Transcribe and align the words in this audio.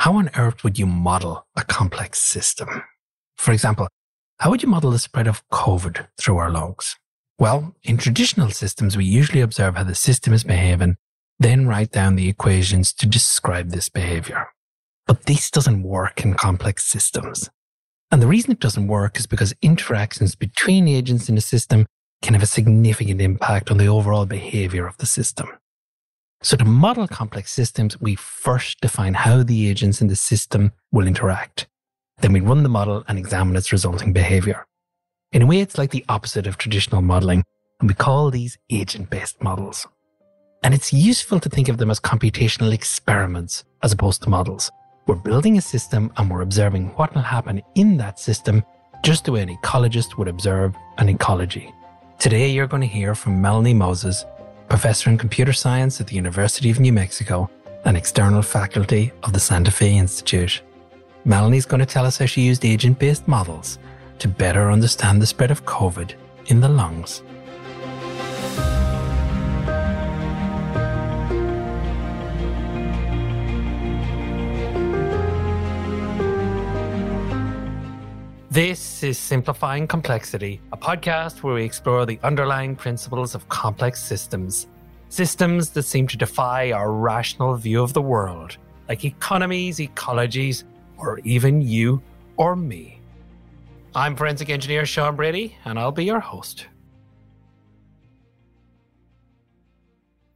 how 0.00 0.14
on 0.14 0.30
earth 0.34 0.64
would 0.64 0.78
you 0.78 0.86
model 0.86 1.46
a 1.56 1.62
complex 1.62 2.18
system? 2.22 2.82
For 3.36 3.52
example, 3.52 3.86
how 4.38 4.48
would 4.48 4.62
you 4.62 4.68
model 4.68 4.90
the 4.90 4.98
spread 4.98 5.26
of 5.26 5.46
COVID 5.50 6.06
through 6.16 6.38
our 6.38 6.50
lungs? 6.50 6.96
Well, 7.38 7.76
in 7.82 7.98
traditional 7.98 8.48
systems, 8.48 8.96
we 8.96 9.04
usually 9.04 9.42
observe 9.42 9.76
how 9.76 9.84
the 9.84 9.94
system 9.94 10.32
is 10.32 10.42
behaving, 10.42 10.96
then 11.38 11.66
write 11.66 11.92
down 11.92 12.16
the 12.16 12.30
equations 12.30 12.94
to 12.94 13.06
describe 13.06 13.68
this 13.68 13.90
behavior. 13.90 14.46
But 15.06 15.26
this 15.26 15.50
doesn't 15.50 15.82
work 15.82 16.24
in 16.24 16.32
complex 16.32 16.84
systems. 16.84 17.50
And 18.10 18.22
the 18.22 18.26
reason 18.26 18.52
it 18.52 18.60
doesn't 18.60 18.86
work 18.86 19.18
is 19.18 19.26
because 19.26 19.52
interactions 19.60 20.34
between 20.34 20.88
agents 20.88 21.28
in 21.28 21.36
a 21.36 21.42
system 21.42 21.84
can 22.22 22.32
have 22.32 22.42
a 22.42 22.46
significant 22.46 23.20
impact 23.20 23.70
on 23.70 23.76
the 23.76 23.88
overall 23.88 24.24
behavior 24.24 24.86
of 24.86 24.96
the 24.96 25.04
system. 25.04 25.48
So 26.42 26.56
to 26.56 26.64
model 26.64 27.06
complex 27.06 27.52
systems, 27.52 28.00
we 28.00 28.14
first 28.14 28.80
define 28.80 29.12
how 29.12 29.42
the 29.42 29.68
agents 29.68 30.00
in 30.00 30.08
the 30.08 30.16
system 30.16 30.72
will 30.90 31.06
interact. 31.06 31.66
Then 32.22 32.32
we 32.32 32.40
run 32.40 32.62
the 32.62 32.70
model 32.70 33.04
and 33.08 33.18
examine 33.18 33.56
its 33.56 33.72
resulting 33.72 34.14
behavior. 34.14 34.66
In 35.32 35.42
a 35.42 35.46
way, 35.46 35.60
it's 35.60 35.76
like 35.76 35.90
the 35.90 36.04
opposite 36.08 36.46
of 36.46 36.56
traditional 36.56 37.02
modeling, 37.02 37.44
and 37.78 37.90
we 37.90 37.94
call 37.94 38.30
these 38.30 38.56
agent 38.70 39.10
based 39.10 39.42
models. 39.42 39.86
And 40.62 40.72
it's 40.72 40.94
useful 40.94 41.40
to 41.40 41.48
think 41.50 41.68
of 41.68 41.76
them 41.76 41.90
as 41.90 42.00
computational 42.00 42.72
experiments 42.72 43.64
as 43.82 43.92
opposed 43.92 44.22
to 44.22 44.30
models. 44.30 44.70
We're 45.06 45.16
building 45.16 45.58
a 45.58 45.62
system 45.62 46.10
and 46.16 46.30
we're 46.30 46.42
observing 46.42 46.88
what 46.96 47.14
will 47.14 47.22
happen 47.22 47.60
in 47.74 47.98
that 47.98 48.18
system 48.18 48.62
just 49.02 49.26
the 49.26 49.32
way 49.32 49.42
an 49.42 49.56
ecologist 49.56 50.16
would 50.16 50.28
observe 50.28 50.74
an 50.96 51.08
ecology. 51.10 51.72
Today, 52.18 52.50
you're 52.50 52.66
going 52.66 52.82
to 52.82 52.86
hear 52.86 53.14
from 53.14 53.40
Melanie 53.40 53.72
Moses, 53.72 54.26
professor 54.70 55.10
in 55.10 55.18
computer 55.18 55.52
science 55.52 56.00
at 56.00 56.06
the 56.06 56.14
University 56.14 56.70
of 56.70 56.78
New 56.78 56.92
Mexico 56.92 57.50
and 57.84 57.96
external 57.96 58.40
faculty 58.40 59.12
of 59.24 59.32
the 59.32 59.40
Santa 59.40 59.70
Fe 59.72 59.96
Institute. 59.96 60.62
Melanie's 61.24 61.66
going 61.66 61.80
to 61.80 61.86
tell 61.86 62.06
us 62.06 62.18
how 62.18 62.26
she 62.26 62.42
used 62.42 62.64
agent 62.64 62.98
based 62.98 63.26
models 63.26 63.80
to 64.20 64.28
better 64.28 64.70
understand 64.70 65.20
the 65.20 65.26
spread 65.26 65.50
of 65.50 65.64
COVID 65.64 66.14
in 66.46 66.60
the 66.60 66.68
lungs. 66.68 67.22
This 78.52 79.04
is 79.04 79.16
Simplifying 79.16 79.86
Complexity, 79.86 80.60
a 80.72 80.76
podcast 80.76 81.44
where 81.44 81.54
we 81.54 81.62
explore 81.62 82.04
the 82.04 82.18
underlying 82.24 82.74
principles 82.74 83.36
of 83.36 83.48
complex 83.48 84.02
systems. 84.02 84.66
Systems 85.08 85.70
that 85.70 85.84
seem 85.84 86.08
to 86.08 86.16
defy 86.16 86.72
our 86.72 86.90
rational 86.92 87.54
view 87.54 87.80
of 87.80 87.92
the 87.92 88.02
world, 88.02 88.56
like 88.88 89.04
economies, 89.04 89.78
ecologies, 89.78 90.64
or 90.98 91.20
even 91.20 91.62
you 91.62 92.02
or 92.38 92.56
me. 92.56 93.00
I'm 93.94 94.16
forensic 94.16 94.50
engineer 94.50 94.84
Sean 94.84 95.14
Brady, 95.14 95.56
and 95.64 95.78
I'll 95.78 95.92
be 95.92 96.04
your 96.04 96.18
host. 96.18 96.66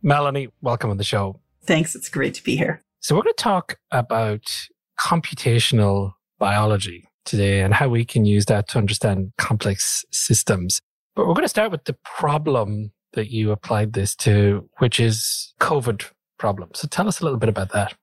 Melanie, 0.03 0.51
welcome 0.63 0.91
on 0.91 0.99
the 0.99 1.03
show. 1.03 1.41
Thanks. 1.65 1.97
It's 1.97 2.09
great 2.09 2.35
to 2.35 2.45
be 2.45 2.55
here. 2.55 2.85
So, 3.01 3.17
we're 3.17 3.23
going 3.23 3.35
to 3.37 3.43
talk 3.43 3.81
about 3.91 4.69
computational 5.01 6.13
biology 6.39 7.09
today 7.25 7.61
and 7.61 7.75
how 7.75 7.89
we 7.89 8.05
can 8.05 8.25
use 8.25 8.47
that 8.47 8.69
to 8.69 8.79
understand 8.79 9.33
complex 9.39 10.05
systems. 10.11 10.81
But 11.15 11.27
we're 11.27 11.35
going 11.35 11.45
to 11.45 11.49
start 11.49 11.71
with 11.71 11.85
the 11.85 11.97
problem 12.05 12.93
that 13.13 13.31
you 13.31 13.53
applied 13.53 13.93
this 13.93 14.15
to, 14.17 14.69
which 14.79 14.99
is 14.99 15.55
COVID 15.61 16.05
problem. 16.39 16.71
So, 16.75 16.89
tell 16.89 17.09
us 17.09 17.21
a 17.21 17.25
little 17.25 17.39
bit 17.39 17.49
about 17.49 17.73
that. 17.73 17.95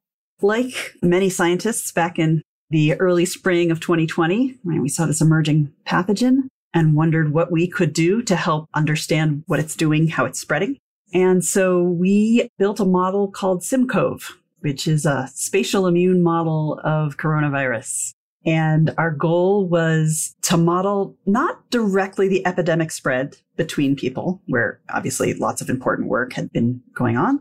Like 0.42 0.94
many 1.02 1.30
scientists 1.30 1.92
back 1.92 2.18
in 2.18 2.42
the 2.70 2.94
early 2.96 3.26
spring 3.26 3.70
of 3.70 3.80
2020, 3.82 4.58
right, 4.64 4.82
we 4.82 4.90
saw 4.90 5.06
this 5.06 5.22
emerging 5.22 5.72
pathogen 5.86 6.48
and 6.74 6.96
wondered 6.96 7.34
what 7.34 7.52
we 7.52 7.68
could 7.68 7.94
do 7.94 8.22
to 8.24 8.36
help 8.36 8.70
understand 8.74 9.44
what 9.48 9.60
it's 9.60 9.76
doing, 9.76 10.08
how 10.08 10.26
it's 10.26 10.40
spreading. 10.40 10.78
And 11.14 11.44
so 11.44 11.84
we 11.84 12.50
built 12.58 12.80
a 12.80 12.86
model 12.86 13.30
called 13.30 13.62
SimCoV, 13.62 14.24
which 14.60 14.88
is 14.88 15.06
a 15.06 15.28
spatial 15.34 15.86
immune 15.86 16.24
model 16.24 16.80
of 16.84 17.18
coronavirus. 17.18 18.14
And 18.46 18.94
our 18.98 19.12
goal 19.12 19.68
was 19.68 20.36
to 20.44 20.58
model 20.58 21.16
not 21.26 21.70
directly 21.70 22.28
the 22.28 22.46
epidemic 22.46 22.92
spread 22.92 23.38
between 23.56 23.96
people, 23.96 24.42
where 24.48 24.82
obviously 24.90 25.34
lots 25.36 25.62
of 25.62 25.70
important 25.70 26.10
work 26.10 26.34
had 26.34 26.52
been 26.52 26.82
going 26.96 27.18
on, 27.18 27.40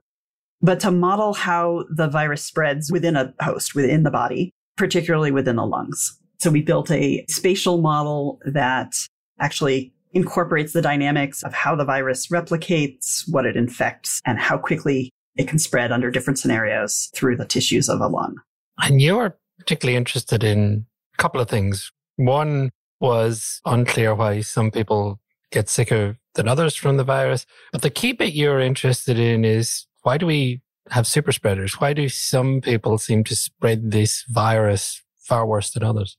but 0.60 0.81
to 0.81 0.91
model 0.91 1.33
how 1.33 1.84
the 1.91 2.09
virus 2.09 2.44
spreads 2.44 2.93
within 2.93 3.16
a 3.16 3.33
host, 3.41 3.75
within 3.75 4.03
the 4.03 4.10
body, 4.10 4.50
particularly 4.77 5.31
within 5.31 5.56
the 5.56 5.66
lungs. 5.66 6.19
So 6.39 6.50
we 6.50 6.62
built 6.62 6.91
a 6.91 7.25
spatial 7.28 7.78
model 7.78 8.39
that 8.44 8.94
actually 9.39 9.93
incorporates 10.12 10.72
the 10.72 10.83
dynamics 10.83 11.43
of 11.43 11.55
how 11.55 11.77
the 11.77 11.84
virus 11.84 12.28
replicates, 12.28 13.22
what 13.31 13.47
it 13.47 13.56
infects, 13.56 14.21
and 14.27 14.39
how 14.39 14.59
quickly 14.59 15.10
it 15.37 15.49
can 15.49 15.59
spread 15.59 15.93
under 15.93 16.10
different 16.10 16.39
scenarios 16.39 17.10
through 17.15 17.37
the 17.37 17.47
tissues 17.47 17.89
of 17.89 18.00
a 18.00 18.09
lung. 18.09 18.37
And 18.83 19.00
you're 19.00 19.39
particularly 19.59 19.97
interested 19.97 20.43
in 20.43 20.87
couple 21.20 21.41
of 21.41 21.48
things. 21.48 21.92
One 22.16 22.70
was 22.98 23.60
unclear 23.64 24.14
why 24.14 24.41
some 24.41 24.70
people 24.70 25.20
get 25.53 25.69
sicker 25.69 26.16
than 26.34 26.48
others 26.48 26.75
from 26.75 26.97
the 26.97 27.04
virus. 27.04 27.47
But 27.72 27.82
the 27.82 27.91
key 27.91 28.12
bit 28.12 28.34
you're 28.34 28.60
interested 28.60 29.19
in 29.19 29.44
is 29.44 29.86
why 30.03 30.16
do 30.19 30.26
we 30.26 30.62
have 30.91 31.06
super 31.06 31.32
spreaders? 31.32 31.80
Why 31.80 31.92
do 31.92 32.09
some 32.09 32.60
people 32.60 32.98
seem 32.98 33.22
to 33.25 33.36
spread 33.36 33.91
this 33.91 34.25
virus 34.28 35.03
far 35.19 35.47
worse 35.47 35.70
than 35.70 35.82
others? 35.82 36.16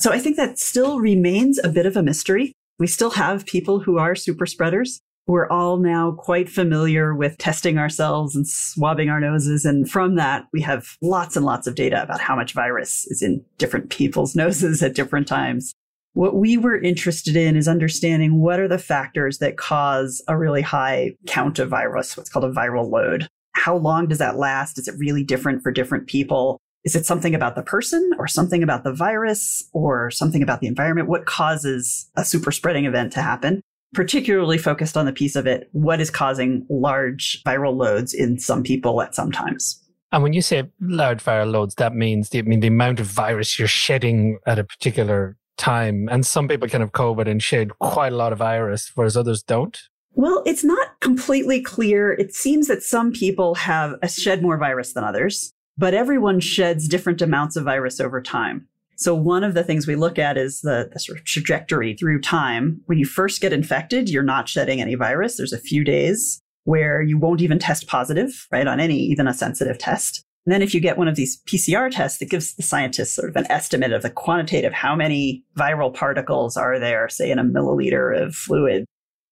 So 0.00 0.12
I 0.12 0.18
think 0.18 0.36
that 0.36 0.58
still 0.58 1.00
remains 1.00 1.58
a 1.64 1.70
bit 1.70 1.86
of 1.86 1.96
a 1.96 2.02
mystery. 2.02 2.52
We 2.78 2.86
still 2.86 3.10
have 3.10 3.46
people 3.46 3.80
who 3.80 3.98
are 3.98 4.14
super 4.14 4.44
spreaders. 4.44 5.00
We're 5.26 5.48
all 5.48 5.78
now 5.78 6.12
quite 6.12 6.48
familiar 6.48 7.14
with 7.14 7.38
testing 7.38 7.78
ourselves 7.78 8.36
and 8.36 8.46
swabbing 8.46 9.08
our 9.08 9.20
noses. 9.20 9.64
And 9.64 9.90
from 9.90 10.14
that, 10.16 10.46
we 10.52 10.60
have 10.60 10.96
lots 11.02 11.36
and 11.36 11.44
lots 11.44 11.66
of 11.66 11.74
data 11.74 12.02
about 12.02 12.20
how 12.20 12.36
much 12.36 12.52
virus 12.52 13.06
is 13.08 13.22
in 13.22 13.44
different 13.58 13.90
people's 13.90 14.36
noses 14.36 14.82
at 14.82 14.94
different 14.94 15.26
times. 15.26 15.72
What 16.12 16.36
we 16.36 16.56
were 16.56 16.80
interested 16.80 17.36
in 17.36 17.56
is 17.56 17.68
understanding 17.68 18.40
what 18.40 18.60
are 18.60 18.68
the 18.68 18.78
factors 18.78 19.38
that 19.38 19.58
cause 19.58 20.22
a 20.28 20.38
really 20.38 20.62
high 20.62 21.14
count 21.26 21.58
of 21.58 21.68
virus, 21.68 22.16
what's 22.16 22.30
called 22.30 22.46
a 22.46 22.52
viral 22.52 22.90
load 22.90 23.28
how 23.56 23.76
long 23.76 24.06
does 24.06 24.18
that 24.18 24.36
last? 24.36 24.78
Is 24.78 24.86
it 24.86 24.94
really 24.98 25.24
different 25.24 25.62
for 25.62 25.72
different 25.72 26.06
people? 26.06 26.60
Is 26.84 26.94
it 26.94 27.06
something 27.06 27.34
about 27.34 27.56
the 27.56 27.62
person 27.62 28.12
or 28.18 28.28
something 28.28 28.62
about 28.62 28.84
the 28.84 28.92
virus 28.92 29.68
or 29.72 30.10
something 30.10 30.42
about 30.42 30.60
the 30.60 30.68
environment? 30.68 31.08
What 31.08 31.26
causes 31.26 32.08
a 32.14 32.24
super 32.24 32.52
spreading 32.52 32.84
event 32.84 33.12
to 33.14 33.22
happen? 33.22 33.60
Particularly 33.96 34.58
focused 34.58 34.94
on 34.94 35.06
the 35.06 35.12
piece 35.12 35.36
of 35.36 35.46
it, 35.46 35.70
what 35.72 36.02
is 36.02 36.10
causing 36.10 36.66
large 36.68 37.42
viral 37.44 37.74
loads 37.74 38.12
in 38.12 38.38
some 38.38 38.62
people 38.62 39.00
at 39.00 39.14
some 39.14 39.32
times? 39.32 39.82
And 40.12 40.22
when 40.22 40.34
you 40.34 40.42
say 40.42 40.64
large 40.82 41.24
viral 41.24 41.50
loads, 41.50 41.76
that 41.76 41.94
means 41.94 42.28
the, 42.28 42.40
I 42.40 42.42
mean 42.42 42.60
the 42.60 42.66
amount 42.66 43.00
of 43.00 43.06
virus 43.06 43.58
you're 43.58 43.66
shedding 43.66 44.38
at 44.46 44.58
a 44.58 44.64
particular 44.64 45.38
time. 45.56 46.10
And 46.10 46.26
some 46.26 46.46
people 46.46 46.68
can 46.68 46.82
have 46.82 46.92
COVID 46.92 47.26
and 47.26 47.42
shed 47.42 47.70
quite 47.78 48.12
a 48.12 48.16
lot 48.16 48.34
of 48.34 48.38
virus, 48.38 48.92
whereas 48.94 49.16
others 49.16 49.42
don't. 49.42 49.80
Well, 50.12 50.42
it's 50.44 50.62
not 50.62 51.00
completely 51.00 51.62
clear. 51.62 52.12
It 52.12 52.34
seems 52.34 52.68
that 52.68 52.82
some 52.82 53.12
people 53.12 53.54
have 53.54 53.94
shed 54.06 54.42
more 54.42 54.58
virus 54.58 54.92
than 54.92 55.04
others, 55.04 55.54
but 55.78 55.94
everyone 55.94 56.40
sheds 56.40 56.86
different 56.86 57.22
amounts 57.22 57.56
of 57.56 57.64
virus 57.64 57.98
over 57.98 58.20
time. 58.20 58.68
So 58.96 59.14
one 59.14 59.44
of 59.44 59.54
the 59.54 59.62
things 59.62 59.86
we 59.86 59.96
look 59.96 60.18
at 60.18 60.36
is 60.36 60.60
the, 60.62 60.88
the, 60.92 60.98
sort 60.98 61.18
of 61.18 61.24
trajectory 61.24 61.94
through 61.94 62.20
time. 62.20 62.80
When 62.86 62.98
you 62.98 63.04
first 63.04 63.40
get 63.40 63.52
infected, 63.52 64.08
you're 64.08 64.22
not 64.22 64.48
shedding 64.48 64.80
any 64.80 64.94
virus. 64.94 65.36
There's 65.36 65.52
a 65.52 65.58
few 65.58 65.84
days 65.84 66.40
where 66.64 67.02
you 67.02 67.18
won't 67.18 67.42
even 67.42 67.58
test 67.58 67.86
positive, 67.86 68.46
right, 68.50 68.66
on 68.66 68.80
any, 68.80 68.98
even 68.98 69.28
a 69.28 69.34
sensitive 69.34 69.78
test. 69.78 70.22
And 70.46 70.52
then 70.52 70.62
if 70.62 70.74
you 70.74 70.80
get 70.80 70.98
one 70.98 71.08
of 71.08 71.16
these 71.16 71.42
PCR 71.42 71.90
tests, 71.90 72.22
it 72.22 72.30
gives 72.30 72.54
the 72.54 72.62
scientists 72.62 73.14
sort 73.14 73.28
of 73.28 73.36
an 73.36 73.50
estimate 73.50 73.92
of 73.92 74.02
the 74.02 74.10
quantitative, 74.10 74.72
how 74.72 74.96
many 74.96 75.44
viral 75.56 75.92
particles 75.92 76.56
are 76.56 76.78
there, 76.78 77.08
say 77.08 77.30
in 77.30 77.38
a 77.38 77.44
milliliter 77.44 78.20
of 78.20 78.34
fluid 78.34 78.86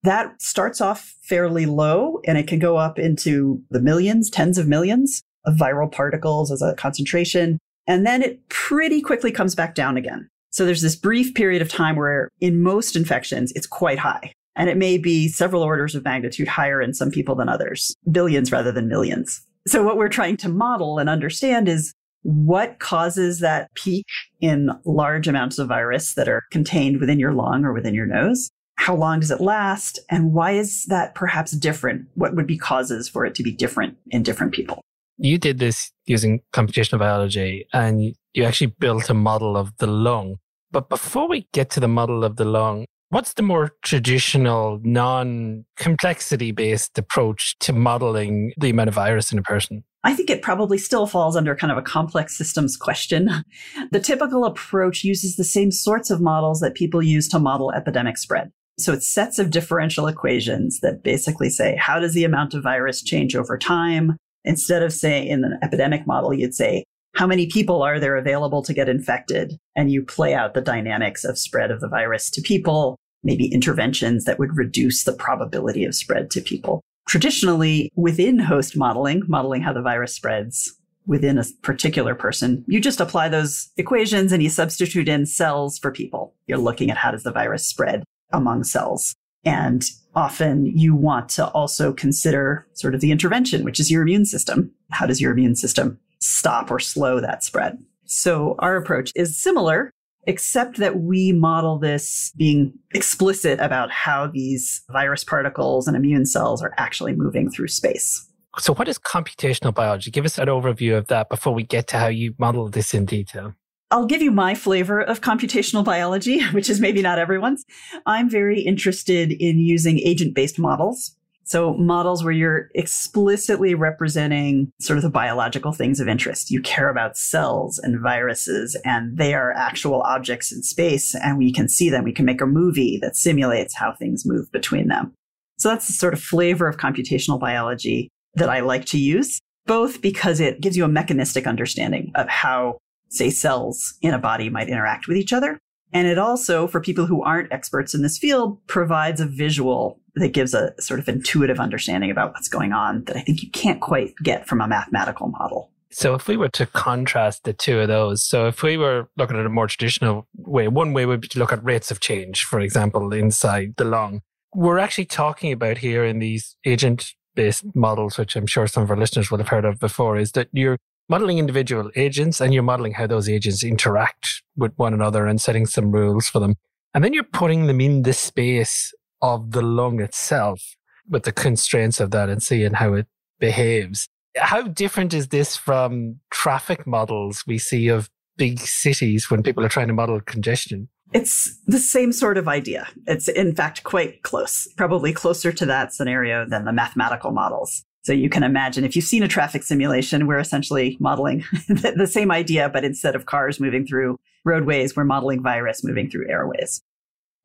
that 0.04 0.40
starts 0.40 0.80
off 0.80 1.16
fairly 1.22 1.64
low 1.66 2.20
and 2.26 2.36
it 2.36 2.46
can 2.46 2.58
go 2.58 2.76
up 2.76 2.98
into 2.98 3.60
the 3.70 3.80
millions, 3.80 4.30
tens 4.30 4.58
of 4.58 4.68
millions 4.68 5.22
of 5.46 5.54
viral 5.54 5.90
particles 5.90 6.52
as 6.52 6.62
a 6.62 6.74
concentration. 6.74 7.58
And 7.86 8.06
then 8.06 8.22
it 8.22 8.48
pretty 8.48 9.00
quickly 9.00 9.30
comes 9.30 9.54
back 9.54 9.74
down 9.74 9.96
again. 9.96 10.28
So 10.50 10.64
there's 10.64 10.82
this 10.82 10.96
brief 10.96 11.34
period 11.34 11.62
of 11.62 11.68
time 11.68 11.96
where 11.96 12.28
in 12.40 12.62
most 12.62 12.96
infections, 12.96 13.52
it's 13.56 13.66
quite 13.66 13.98
high. 13.98 14.32
And 14.56 14.70
it 14.70 14.76
may 14.76 14.98
be 14.98 15.28
several 15.28 15.62
orders 15.62 15.94
of 15.94 16.04
magnitude 16.04 16.46
higher 16.46 16.80
in 16.80 16.94
some 16.94 17.10
people 17.10 17.34
than 17.34 17.48
others, 17.48 17.94
billions 18.10 18.52
rather 18.52 18.70
than 18.70 18.88
millions. 18.88 19.44
So 19.66 19.82
what 19.82 19.96
we're 19.96 20.08
trying 20.08 20.36
to 20.38 20.48
model 20.48 20.98
and 20.98 21.08
understand 21.08 21.68
is 21.68 21.92
what 22.22 22.78
causes 22.78 23.40
that 23.40 23.68
peak 23.74 24.06
in 24.40 24.70
large 24.84 25.26
amounts 25.26 25.58
of 25.58 25.68
virus 25.68 26.14
that 26.14 26.28
are 26.28 26.42
contained 26.50 27.00
within 27.00 27.18
your 27.18 27.32
lung 27.32 27.64
or 27.64 27.72
within 27.72 27.94
your 27.94 28.06
nose? 28.06 28.48
How 28.76 28.94
long 28.94 29.20
does 29.20 29.30
it 29.30 29.40
last? 29.40 29.98
And 30.10 30.32
why 30.32 30.52
is 30.52 30.84
that 30.84 31.14
perhaps 31.14 31.52
different? 31.52 32.06
What 32.14 32.34
would 32.34 32.46
be 32.46 32.58
causes 32.58 33.08
for 33.08 33.24
it 33.24 33.34
to 33.36 33.42
be 33.42 33.52
different 33.52 33.96
in 34.10 34.22
different 34.22 34.52
people? 34.52 34.82
You 35.16 35.38
did 35.38 35.58
this 35.58 35.92
using 36.06 36.40
computational 36.52 36.98
biology 36.98 37.66
and 37.72 38.14
you 38.32 38.44
actually 38.44 38.74
built 38.78 39.08
a 39.10 39.14
model 39.14 39.56
of 39.56 39.76
the 39.78 39.86
lung. 39.86 40.38
But 40.70 40.88
before 40.88 41.28
we 41.28 41.46
get 41.52 41.70
to 41.70 41.80
the 41.80 41.88
model 41.88 42.24
of 42.24 42.36
the 42.36 42.44
lung, 42.44 42.86
what's 43.10 43.34
the 43.34 43.42
more 43.42 43.70
traditional, 43.82 44.80
non 44.82 45.64
complexity 45.76 46.50
based 46.50 46.98
approach 46.98 47.56
to 47.60 47.72
modeling 47.72 48.52
the 48.58 48.70
amount 48.70 48.88
of 48.88 48.94
virus 48.94 49.30
in 49.30 49.38
a 49.38 49.42
person? 49.42 49.84
I 50.02 50.14
think 50.14 50.28
it 50.28 50.42
probably 50.42 50.76
still 50.76 51.06
falls 51.06 51.34
under 51.36 51.54
kind 51.54 51.70
of 51.70 51.78
a 51.78 51.82
complex 51.82 52.36
systems 52.36 52.76
question. 52.76 53.30
The 53.90 54.00
typical 54.00 54.44
approach 54.44 55.04
uses 55.04 55.36
the 55.36 55.44
same 55.44 55.70
sorts 55.70 56.10
of 56.10 56.20
models 56.20 56.60
that 56.60 56.74
people 56.74 57.02
use 57.02 57.28
to 57.28 57.38
model 57.38 57.72
epidemic 57.72 58.18
spread. 58.18 58.50
So 58.78 58.92
it's 58.92 59.08
sets 59.08 59.38
of 59.38 59.50
differential 59.50 60.08
equations 60.08 60.80
that 60.80 61.04
basically 61.04 61.48
say, 61.48 61.76
how 61.76 62.00
does 62.00 62.12
the 62.12 62.24
amount 62.24 62.54
of 62.54 62.62
virus 62.62 63.02
change 63.02 63.36
over 63.36 63.56
time? 63.56 64.16
Instead 64.44 64.82
of 64.82 64.92
say 64.92 65.26
in 65.26 65.44
an 65.44 65.58
epidemic 65.62 66.06
model, 66.06 66.34
you'd 66.34 66.54
say, 66.54 66.84
how 67.14 67.26
many 67.26 67.46
people 67.46 67.82
are 67.82 68.00
there 68.00 68.16
available 68.16 68.62
to 68.62 68.74
get 68.74 68.88
infected? 68.88 69.56
And 69.76 69.90
you 69.90 70.02
play 70.02 70.34
out 70.34 70.54
the 70.54 70.60
dynamics 70.60 71.24
of 71.24 71.38
spread 71.38 71.70
of 71.70 71.80
the 71.80 71.88
virus 71.88 72.28
to 72.30 72.42
people, 72.42 72.96
maybe 73.22 73.46
interventions 73.46 74.24
that 74.24 74.38
would 74.38 74.56
reduce 74.56 75.04
the 75.04 75.12
probability 75.12 75.84
of 75.84 75.94
spread 75.94 76.30
to 76.32 76.40
people. 76.40 76.82
Traditionally, 77.06 77.90
within 77.94 78.38
host 78.38 78.76
modeling, 78.76 79.22
modeling 79.28 79.62
how 79.62 79.72
the 79.72 79.82
virus 79.82 80.14
spreads 80.14 80.74
within 81.06 81.38
a 81.38 81.44
particular 81.62 82.14
person, 82.14 82.64
you 82.66 82.80
just 82.80 83.00
apply 83.00 83.28
those 83.28 83.70
equations 83.76 84.32
and 84.32 84.42
you 84.42 84.48
substitute 84.48 85.08
in 85.08 85.26
cells 85.26 85.78
for 85.78 85.92
people. 85.92 86.34
You're 86.46 86.58
looking 86.58 86.90
at 86.90 86.96
how 86.96 87.10
does 87.10 87.22
the 87.22 87.32
virus 87.32 87.66
spread 87.66 88.04
among 88.32 88.64
cells. 88.64 89.14
And 89.44 89.84
often 90.14 90.66
you 90.66 90.94
want 90.94 91.28
to 91.30 91.46
also 91.48 91.92
consider 91.92 92.66
sort 92.74 92.94
of 92.94 93.00
the 93.00 93.10
intervention, 93.10 93.64
which 93.64 93.80
is 93.80 93.90
your 93.90 94.02
immune 94.02 94.26
system. 94.26 94.70
How 94.90 95.06
does 95.06 95.20
your 95.20 95.32
immune 95.32 95.56
system 95.56 95.98
stop 96.20 96.70
or 96.70 96.78
slow 96.78 97.20
that 97.20 97.44
spread? 97.44 97.78
So 98.06 98.54
our 98.58 98.76
approach 98.76 99.10
is 99.14 99.40
similar, 99.40 99.90
except 100.26 100.78
that 100.78 101.00
we 101.00 101.32
model 101.32 101.78
this 101.78 102.32
being 102.36 102.72
explicit 102.94 103.58
about 103.60 103.90
how 103.90 104.26
these 104.26 104.82
virus 104.90 105.24
particles 105.24 105.86
and 105.86 105.96
immune 105.96 106.26
cells 106.26 106.62
are 106.62 106.74
actually 106.76 107.14
moving 107.14 107.50
through 107.50 107.68
space. 107.68 108.28
So, 108.58 108.72
what 108.72 108.86
is 108.86 109.00
computational 109.00 109.74
biology? 109.74 110.12
Give 110.12 110.24
us 110.24 110.38
an 110.38 110.46
overview 110.46 110.96
of 110.96 111.08
that 111.08 111.28
before 111.28 111.52
we 111.52 111.64
get 111.64 111.88
to 111.88 111.98
how 111.98 112.06
you 112.06 112.34
model 112.38 112.68
this 112.68 112.94
in 112.94 113.04
detail. 113.04 113.54
I'll 113.90 114.06
give 114.06 114.22
you 114.22 114.30
my 114.30 114.54
flavor 114.54 115.00
of 115.00 115.20
computational 115.20 115.84
biology, 115.84 116.42
which 116.52 116.68
is 116.68 116.80
maybe 116.80 117.02
not 117.02 117.18
everyone's. 117.18 117.64
I'm 118.06 118.28
very 118.28 118.60
interested 118.60 119.32
in 119.32 119.58
using 119.58 119.98
agent 120.00 120.34
based 120.34 120.58
models. 120.58 121.16
So, 121.46 121.74
models 121.74 122.24
where 122.24 122.32
you're 122.32 122.70
explicitly 122.74 123.74
representing 123.74 124.72
sort 124.80 124.96
of 124.96 125.02
the 125.02 125.10
biological 125.10 125.72
things 125.72 126.00
of 126.00 126.08
interest. 126.08 126.50
You 126.50 126.62
care 126.62 126.88
about 126.88 127.18
cells 127.18 127.78
and 127.78 128.00
viruses, 128.00 128.80
and 128.82 129.18
they 129.18 129.34
are 129.34 129.52
actual 129.52 130.00
objects 130.02 130.50
in 130.50 130.62
space, 130.62 131.14
and 131.14 131.36
we 131.36 131.52
can 131.52 131.68
see 131.68 131.90
them. 131.90 132.02
We 132.02 132.14
can 132.14 132.24
make 132.24 132.40
a 132.40 132.46
movie 132.46 132.98
that 133.02 133.14
simulates 133.14 133.74
how 133.76 133.92
things 133.92 134.24
move 134.24 134.50
between 134.52 134.88
them. 134.88 135.12
So, 135.58 135.68
that's 135.68 135.86
the 135.86 135.92
sort 135.92 136.14
of 136.14 136.22
flavor 136.22 136.66
of 136.66 136.78
computational 136.78 137.38
biology 137.38 138.08
that 138.36 138.48
I 138.48 138.60
like 138.60 138.86
to 138.86 138.98
use, 138.98 139.38
both 139.66 140.00
because 140.00 140.40
it 140.40 140.62
gives 140.62 140.78
you 140.78 140.84
a 140.84 140.88
mechanistic 140.88 141.46
understanding 141.46 142.10
of 142.14 142.26
how 142.26 142.78
say 143.14 143.30
cells 143.30 143.94
in 144.02 144.14
a 144.14 144.18
body 144.18 144.48
might 144.50 144.68
interact 144.68 145.08
with 145.08 145.16
each 145.16 145.32
other. 145.32 145.58
And 145.92 146.08
it 146.08 146.18
also, 146.18 146.66
for 146.66 146.80
people 146.80 147.06
who 147.06 147.22
aren't 147.22 147.52
experts 147.52 147.94
in 147.94 148.02
this 148.02 148.18
field, 148.18 148.58
provides 148.66 149.20
a 149.20 149.26
visual 149.26 150.00
that 150.16 150.32
gives 150.32 150.54
a 150.54 150.72
sort 150.80 151.00
of 151.00 151.08
intuitive 151.08 151.60
understanding 151.60 152.10
about 152.10 152.32
what's 152.32 152.48
going 152.48 152.72
on 152.72 153.04
that 153.04 153.16
I 153.16 153.20
think 153.20 153.42
you 153.42 153.50
can't 153.50 153.80
quite 153.80 154.14
get 154.22 154.46
from 154.46 154.60
a 154.60 154.68
mathematical 154.68 155.28
model. 155.28 155.70
So 155.90 156.14
if 156.14 156.26
we 156.26 156.36
were 156.36 156.48
to 156.50 156.66
contrast 156.66 157.44
the 157.44 157.52
two 157.52 157.78
of 157.78 157.86
those, 157.86 158.24
so 158.24 158.48
if 158.48 158.64
we 158.64 158.76
were 158.76 159.08
looking 159.16 159.38
at 159.38 159.46
a 159.46 159.50
more 159.50 159.68
traditional 159.68 160.26
way, 160.36 160.66
one 160.66 160.92
way 160.92 161.06
would 161.06 161.20
be 161.20 161.28
to 161.28 161.38
look 161.38 161.52
at 161.52 161.62
rates 161.62 161.92
of 161.92 162.00
change, 162.00 162.42
for 162.44 162.58
example, 162.58 163.12
inside 163.12 163.74
the 163.76 163.84
lung. 163.84 164.20
We're 164.52 164.78
actually 164.78 165.04
talking 165.04 165.52
about 165.52 165.78
here 165.78 166.04
in 166.04 166.18
these 166.18 166.56
agent 166.64 167.12
based 167.36 167.64
models, 167.76 168.18
which 168.18 168.34
I'm 168.34 168.46
sure 168.46 168.66
some 168.66 168.82
of 168.82 168.90
our 168.90 168.96
listeners 168.96 169.30
will 169.30 169.38
have 169.38 169.48
heard 169.48 169.64
of 169.64 169.78
before, 169.78 170.16
is 170.16 170.32
that 170.32 170.48
you're 170.52 170.78
modeling 171.08 171.38
individual 171.38 171.90
agents 171.96 172.40
and 172.40 172.54
you're 172.54 172.62
modeling 172.62 172.92
how 172.92 173.06
those 173.06 173.28
agents 173.28 173.62
interact 173.62 174.42
with 174.56 174.72
one 174.76 174.94
another 174.94 175.26
and 175.26 175.40
setting 175.40 175.66
some 175.66 175.90
rules 175.90 176.28
for 176.28 176.40
them. 176.40 176.56
And 176.94 177.04
then 177.04 177.12
you're 177.12 177.24
putting 177.24 177.66
them 177.66 177.80
in 177.80 178.02
the 178.02 178.12
space 178.12 178.94
of 179.20 179.50
the 179.50 179.62
lung 179.62 180.00
itself 180.00 180.76
with 181.08 181.24
the 181.24 181.32
constraints 181.32 182.00
of 182.00 182.10
that 182.12 182.28
and 182.28 182.42
seeing 182.42 182.74
how 182.74 182.94
it 182.94 183.06
behaves. 183.38 184.08
How 184.36 184.62
different 184.62 185.14
is 185.14 185.28
this 185.28 185.56
from 185.56 186.20
traffic 186.30 186.86
models 186.86 187.44
we 187.46 187.58
see 187.58 187.88
of 187.88 188.08
big 188.36 188.58
cities 188.60 189.30
when 189.30 189.42
people 189.42 189.64
are 189.64 189.68
trying 189.68 189.88
to 189.88 189.94
model 189.94 190.20
congestion? 190.20 190.88
It's 191.12 191.56
the 191.66 191.78
same 191.78 192.12
sort 192.12 192.38
of 192.38 192.48
idea. 192.48 192.88
It's 193.06 193.28
in 193.28 193.54
fact 193.54 193.84
quite 193.84 194.22
close, 194.22 194.66
probably 194.76 195.12
closer 195.12 195.52
to 195.52 195.66
that 195.66 195.92
scenario 195.92 196.44
than 196.48 196.64
the 196.64 196.72
mathematical 196.72 197.30
models. 197.30 197.84
So 198.04 198.12
you 198.12 198.28
can 198.28 198.42
imagine 198.42 198.84
if 198.84 198.94
you've 198.94 199.04
seen 199.04 199.22
a 199.22 199.28
traffic 199.28 199.62
simulation, 199.62 200.26
we're 200.26 200.38
essentially 200.38 200.96
modeling 201.00 201.44
the 201.68 202.06
same 202.06 202.30
idea, 202.30 202.68
but 202.68 202.84
instead 202.84 203.14
of 203.16 203.24
cars 203.24 203.58
moving 203.58 203.86
through 203.86 204.18
roadways, 204.44 204.94
we're 204.94 205.04
modeling 205.04 205.42
virus 205.42 205.82
moving 205.82 206.10
through 206.10 206.28
airways. 206.28 206.82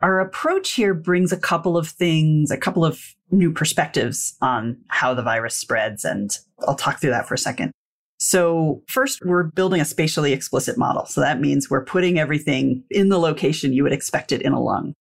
Our 0.02 0.20
approach 0.20 0.72
here 0.72 0.94
brings 0.94 1.32
a 1.32 1.38
couple 1.38 1.78
of 1.78 1.88
things, 1.88 2.52
a 2.52 2.58
couple 2.58 2.86
of 2.86 3.16
new 3.32 3.52
perspectives 3.52 4.36
on 4.42 4.78
how 4.88 5.14
the 5.14 5.22
virus 5.22 5.56
spreads. 5.56 6.04
And 6.04 6.38
I'll 6.68 6.76
talk 6.76 7.00
through 7.00 7.12
that 7.12 7.28
for 7.28 7.34
a 7.34 7.38
second. 7.38 7.72
So 8.18 8.82
first, 8.88 9.22
we're 9.24 9.44
building 9.44 9.80
a 9.80 9.86
spatially 9.86 10.34
explicit 10.34 10.78
model. 10.78 11.06
So 11.06 11.22
that 11.22 11.40
means 11.40 11.70
we're 11.70 11.86
putting 11.86 12.20
everything 12.20 12.84
in 12.90 13.08
the 13.08 13.20
location 13.20 13.72
you 13.72 13.84
would 13.84 13.94
expect 13.94 14.34
it 14.34 14.42
in 14.42 14.52
a 14.52 14.62
lung. 14.62 14.94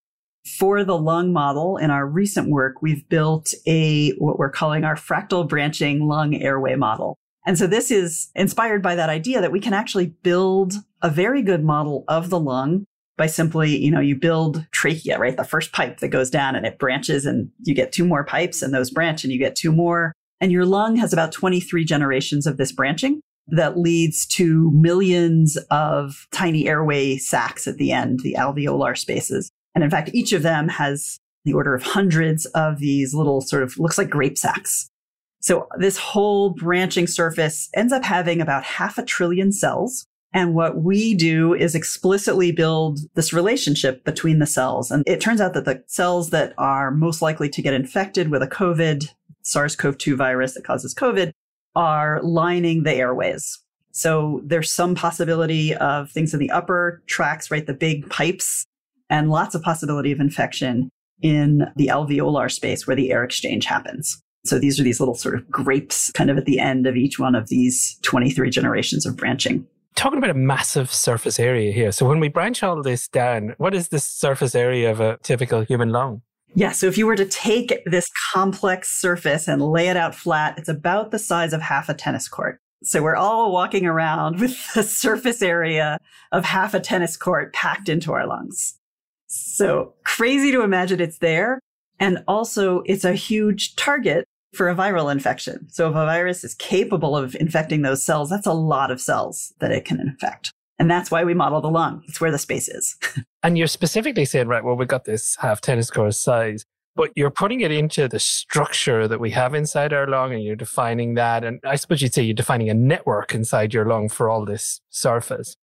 For 0.57 0.85
the 0.85 0.99
lung 0.99 1.33
model 1.33 1.77
in 1.77 1.91
our 1.91 2.07
recent 2.07 2.49
work, 2.49 2.81
we've 2.81 3.09
built 3.09 3.53
a, 3.67 4.13
what 4.13 4.39
we're 4.39 4.51
calling 4.51 4.85
our 4.85 4.95
fractal 4.95 5.49
branching 5.49 6.07
lung 6.07 6.35
airway 6.35 6.75
model. 6.75 7.17
And 7.47 7.59
so 7.59 7.67
this 7.67 7.91
is 7.91 8.29
inspired 8.35 8.83
by 8.83 8.95
that 8.95 9.11
idea 9.11 9.41
that 9.41 9.53
we 9.53 9.61
can 9.61 9.73
actually 9.73 10.07
build 10.23 10.75
a 11.03 11.11
very 11.11 11.43
good 11.43 11.65
model 11.65 12.05
of 12.09 12.31
the 12.31 12.41
lung 12.41 12.85
by 13.17 13.27
simply, 13.27 13.77
you 13.77 13.91
know, 13.91 14.01
you 14.01 14.17
build 14.17 14.67
trachea, 14.71 15.19
right? 15.19 15.37
The 15.37 15.45
first 15.45 15.73
pipe 15.73 15.99
that 15.99 16.09
goes 16.09 16.31
down 16.31 16.55
and 16.55 16.65
it 16.65 16.79
branches 16.79 17.27
and 17.27 17.51
you 17.65 17.75
get 17.75 17.93
two 17.93 18.05
more 18.05 18.25
pipes 18.25 18.63
and 18.63 18.73
those 18.73 18.91
branch 18.91 19.25
and 19.25 19.33
you 19.33 19.39
get 19.39 19.57
two 19.57 19.73
more. 19.73 20.13
And 20.41 20.53
your 20.53 20.65
lung 20.65 20.97
has 20.97 21.13
about 21.13 21.33
23 21.33 21.85
generations 21.85 22.47
of 22.47 22.59
this 22.59 22.71
branching 22.71 23.21
that 23.49 23.79
leads 23.79 24.27
to 24.27 24.71
millions 24.73 25.57
of 25.71 26.27
tiny 26.33 26.69
airway 26.69 27.17
sacs 27.17 27.67
at 27.67 27.77
the 27.77 27.93
end, 27.93 28.21
the 28.21 28.37
alveolar 28.39 28.97
spaces. 28.97 29.51
And 29.79 29.85
in 29.85 29.91
fact, 29.91 30.11
each 30.13 30.33
of 30.33 30.43
them 30.43 30.67
has 30.67 31.21
the 31.45 31.53
order 31.53 31.73
of 31.73 31.85
hundreds 31.85 32.47
of 32.47 32.81
these 32.81 33.15
little 33.15 33.41
sort 33.41 33.63
of 33.63 33.79
looks 33.79 33.97
like 33.97 34.11
grape 34.11 34.37
sacks. 34.37 34.91
So 35.39 35.69
this 35.79 35.97
whole 35.97 36.51
branching 36.51 37.07
surface 37.07 37.71
ends 37.77 37.93
up 37.93 38.03
having 38.03 38.41
about 38.41 38.65
half 38.65 38.99
a 38.99 39.05
trillion 39.05 39.53
cells. 39.53 40.05
And 40.35 40.53
what 40.53 40.83
we 40.83 41.15
do 41.15 41.55
is 41.55 41.77
explicitly 41.77 42.51
build 42.51 42.99
this 43.15 43.33
relationship 43.33 44.03
between 44.03 44.41
the 44.41 44.47
cells. 44.47 44.91
And 44.91 45.05
it 45.07 45.21
turns 45.21 45.41
out 45.41 45.55
that 45.55 45.65
the 45.65 45.85
cells 45.87 46.31
that 46.31 46.55
are 46.59 46.91
most 46.91 47.23
likely 47.23 47.49
to 47.49 47.63
get 47.63 47.73
infected 47.73 48.33
with 48.33 48.43
a 48.43 48.49
COVID, 48.49 49.07
SARS 49.43 49.77
CoV 49.77 49.97
2 49.97 50.17
virus 50.17 50.55
that 50.55 50.65
causes 50.65 50.93
COVID, 50.93 51.31
are 51.77 52.21
lining 52.25 52.83
the 52.83 52.95
airways. 52.95 53.61
So 53.93 54.41
there's 54.45 54.73
some 54.73 54.97
possibility 54.97 55.73
of 55.77 56.11
things 56.11 56.35
in 56.35 56.41
the 56.41 56.51
upper 56.51 57.01
tracts, 57.07 57.53
right? 57.53 57.65
The 57.65 57.75
big 57.75 58.11
pipes 58.11 58.67
and 59.11 59.31
lots 59.31 59.55
of 59.55 59.63
possibility 59.63 60.13
of 60.13 60.21
infection 60.21 60.91
in 61.23 61.67
the 61.77 61.89
alveolar 61.89 62.51
space 62.51 62.87
where 62.87 62.97
the 62.97 63.11
air 63.11 63.25
exchange 63.25 63.65
happens. 63.65 64.23
So 64.45 64.59
these 64.59 64.79
are 64.79 64.83
these 64.83 65.01
little 65.01 65.15
sort 65.15 65.35
of 65.35 65.49
grapes 65.51 66.11
kind 66.13 66.31
of 66.31 66.39
at 66.39 66.45
the 66.45 66.59
end 66.59 66.87
of 66.87 66.97
each 66.97 67.19
one 67.19 67.35
of 67.35 67.49
these 67.49 67.99
23 68.03 68.51
generations 68.51 69.05
of 69.05 69.17
branching. 69.17 69.67
Talking 69.95 70.19
about 70.19 70.31
a 70.31 70.35
massive 70.35 70.93
surface 70.93 71.41
area 71.41 71.73
here. 71.73 71.91
So 71.91 72.07
when 72.07 72.21
we 72.21 72.29
branch 72.29 72.63
all 72.63 72.81
this 72.83 73.09
down, 73.09 73.55
what 73.59 73.75
is 73.75 73.89
the 73.89 73.99
surface 73.99 74.55
area 74.55 74.91
of 74.91 75.01
a 75.01 75.19
typical 75.23 75.63
human 75.63 75.91
lung? 75.91 76.23
Yeah, 76.55 76.73
so 76.73 76.87
if 76.87 76.97
you 76.97 77.07
were 77.07 77.17
to 77.17 77.27
take 77.27 77.83
this 77.85 78.07
complex 78.33 78.89
surface 78.99 79.49
and 79.49 79.61
lay 79.61 79.89
it 79.89 79.97
out 79.97 80.15
flat, 80.15 80.57
it's 80.57 80.69
about 80.69 81.11
the 81.11 81.19
size 81.19 81.53
of 81.53 81.61
half 81.61 81.89
a 81.89 81.95
tennis 81.95 82.29
court. 82.29 82.61
So 82.83 83.03
we're 83.03 83.17
all 83.17 83.53
walking 83.53 83.87
around 83.87 84.41
with 84.41 84.57
the 84.75 84.83
surface 84.83 85.43
area 85.43 85.99
of 86.33 86.45
half 86.45 86.75
a 86.75 86.81
tennis 86.81 87.17
court 87.17 87.53
packed 87.53 87.89
into 87.89 88.13
our 88.13 88.27
lungs. 88.27 88.79
So 89.29 89.95
crazy 90.05 90.51
to 90.53 90.63
imagine 90.63 91.01
it's 91.01 91.19
there. 91.19 91.61
And 92.01 92.25
also 92.27 92.83
it's 92.87 93.05
a 93.05 93.13
huge 93.13 93.77
target 93.77 94.25
for 94.55 94.69
a 94.69 94.75
viral 94.75 95.13
infection. 95.13 95.69
So 95.71 95.89
if 95.89 95.91
a 95.91 96.07
virus 96.07 96.43
is 96.43 96.55
capable 96.55 97.17
of 97.17 97.35
infecting 97.37 97.83
those 97.83 98.03
cells, 98.03 98.31
that's 98.31 98.47
a 98.47 98.53
lot 98.53 98.91
of 98.91 99.01
cells 99.01 99.53
that 99.61 99.71
it 99.71 99.85
can 99.85 100.01
infect. 100.01 100.53
And 100.79 100.91
that's 100.91 101.11
why 101.11 101.25
we 101.25 101.35
model 101.35 101.61
the 101.61 101.71
lung. 101.71 102.03
It's 102.07 102.21
where 102.21 102.31
the 102.31 102.39
space 102.39 102.69
is. 102.69 102.97
and 103.43 103.59
you're 103.59 103.67
specifically 103.67 104.25
saying, 104.25 104.49
right, 104.49 104.65
well, 104.65 104.77
we've 104.77 104.89
got 104.89 105.05
this 105.05 105.37
half 105.37 105.61
tennis 105.61 105.91
court 105.91 106.15
size. 106.15 106.65
but 106.95 107.11
you're 107.15 107.31
putting 107.31 107.61
it 107.61 107.71
into 107.71 108.09
the 108.09 108.19
structure 108.19 109.07
that 109.07 109.21
we 109.21 109.31
have 109.31 109.55
inside 109.55 109.93
our 109.93 110.07
lung 110.07 110.33
and 110.33 110.43
you're 110.43 110.57
defining 110.57 111.15
that. 111.15 111.45
And 111.45 111.61
I 111.65 111.77
suppose 111.77 112.01
you'd 112.01 112.15
say 112.15 112.23
you're 112.23 112.35
defining 112.35 112.71
a 112.71 112.75
network 112.75 113.35
inside 113.35 113.75
your 113.75 113.85
lung 113.85 114.09
for 114.09 114.29
all 114.31 114.45
this 114.45 114.81
surface. 114.89 115.57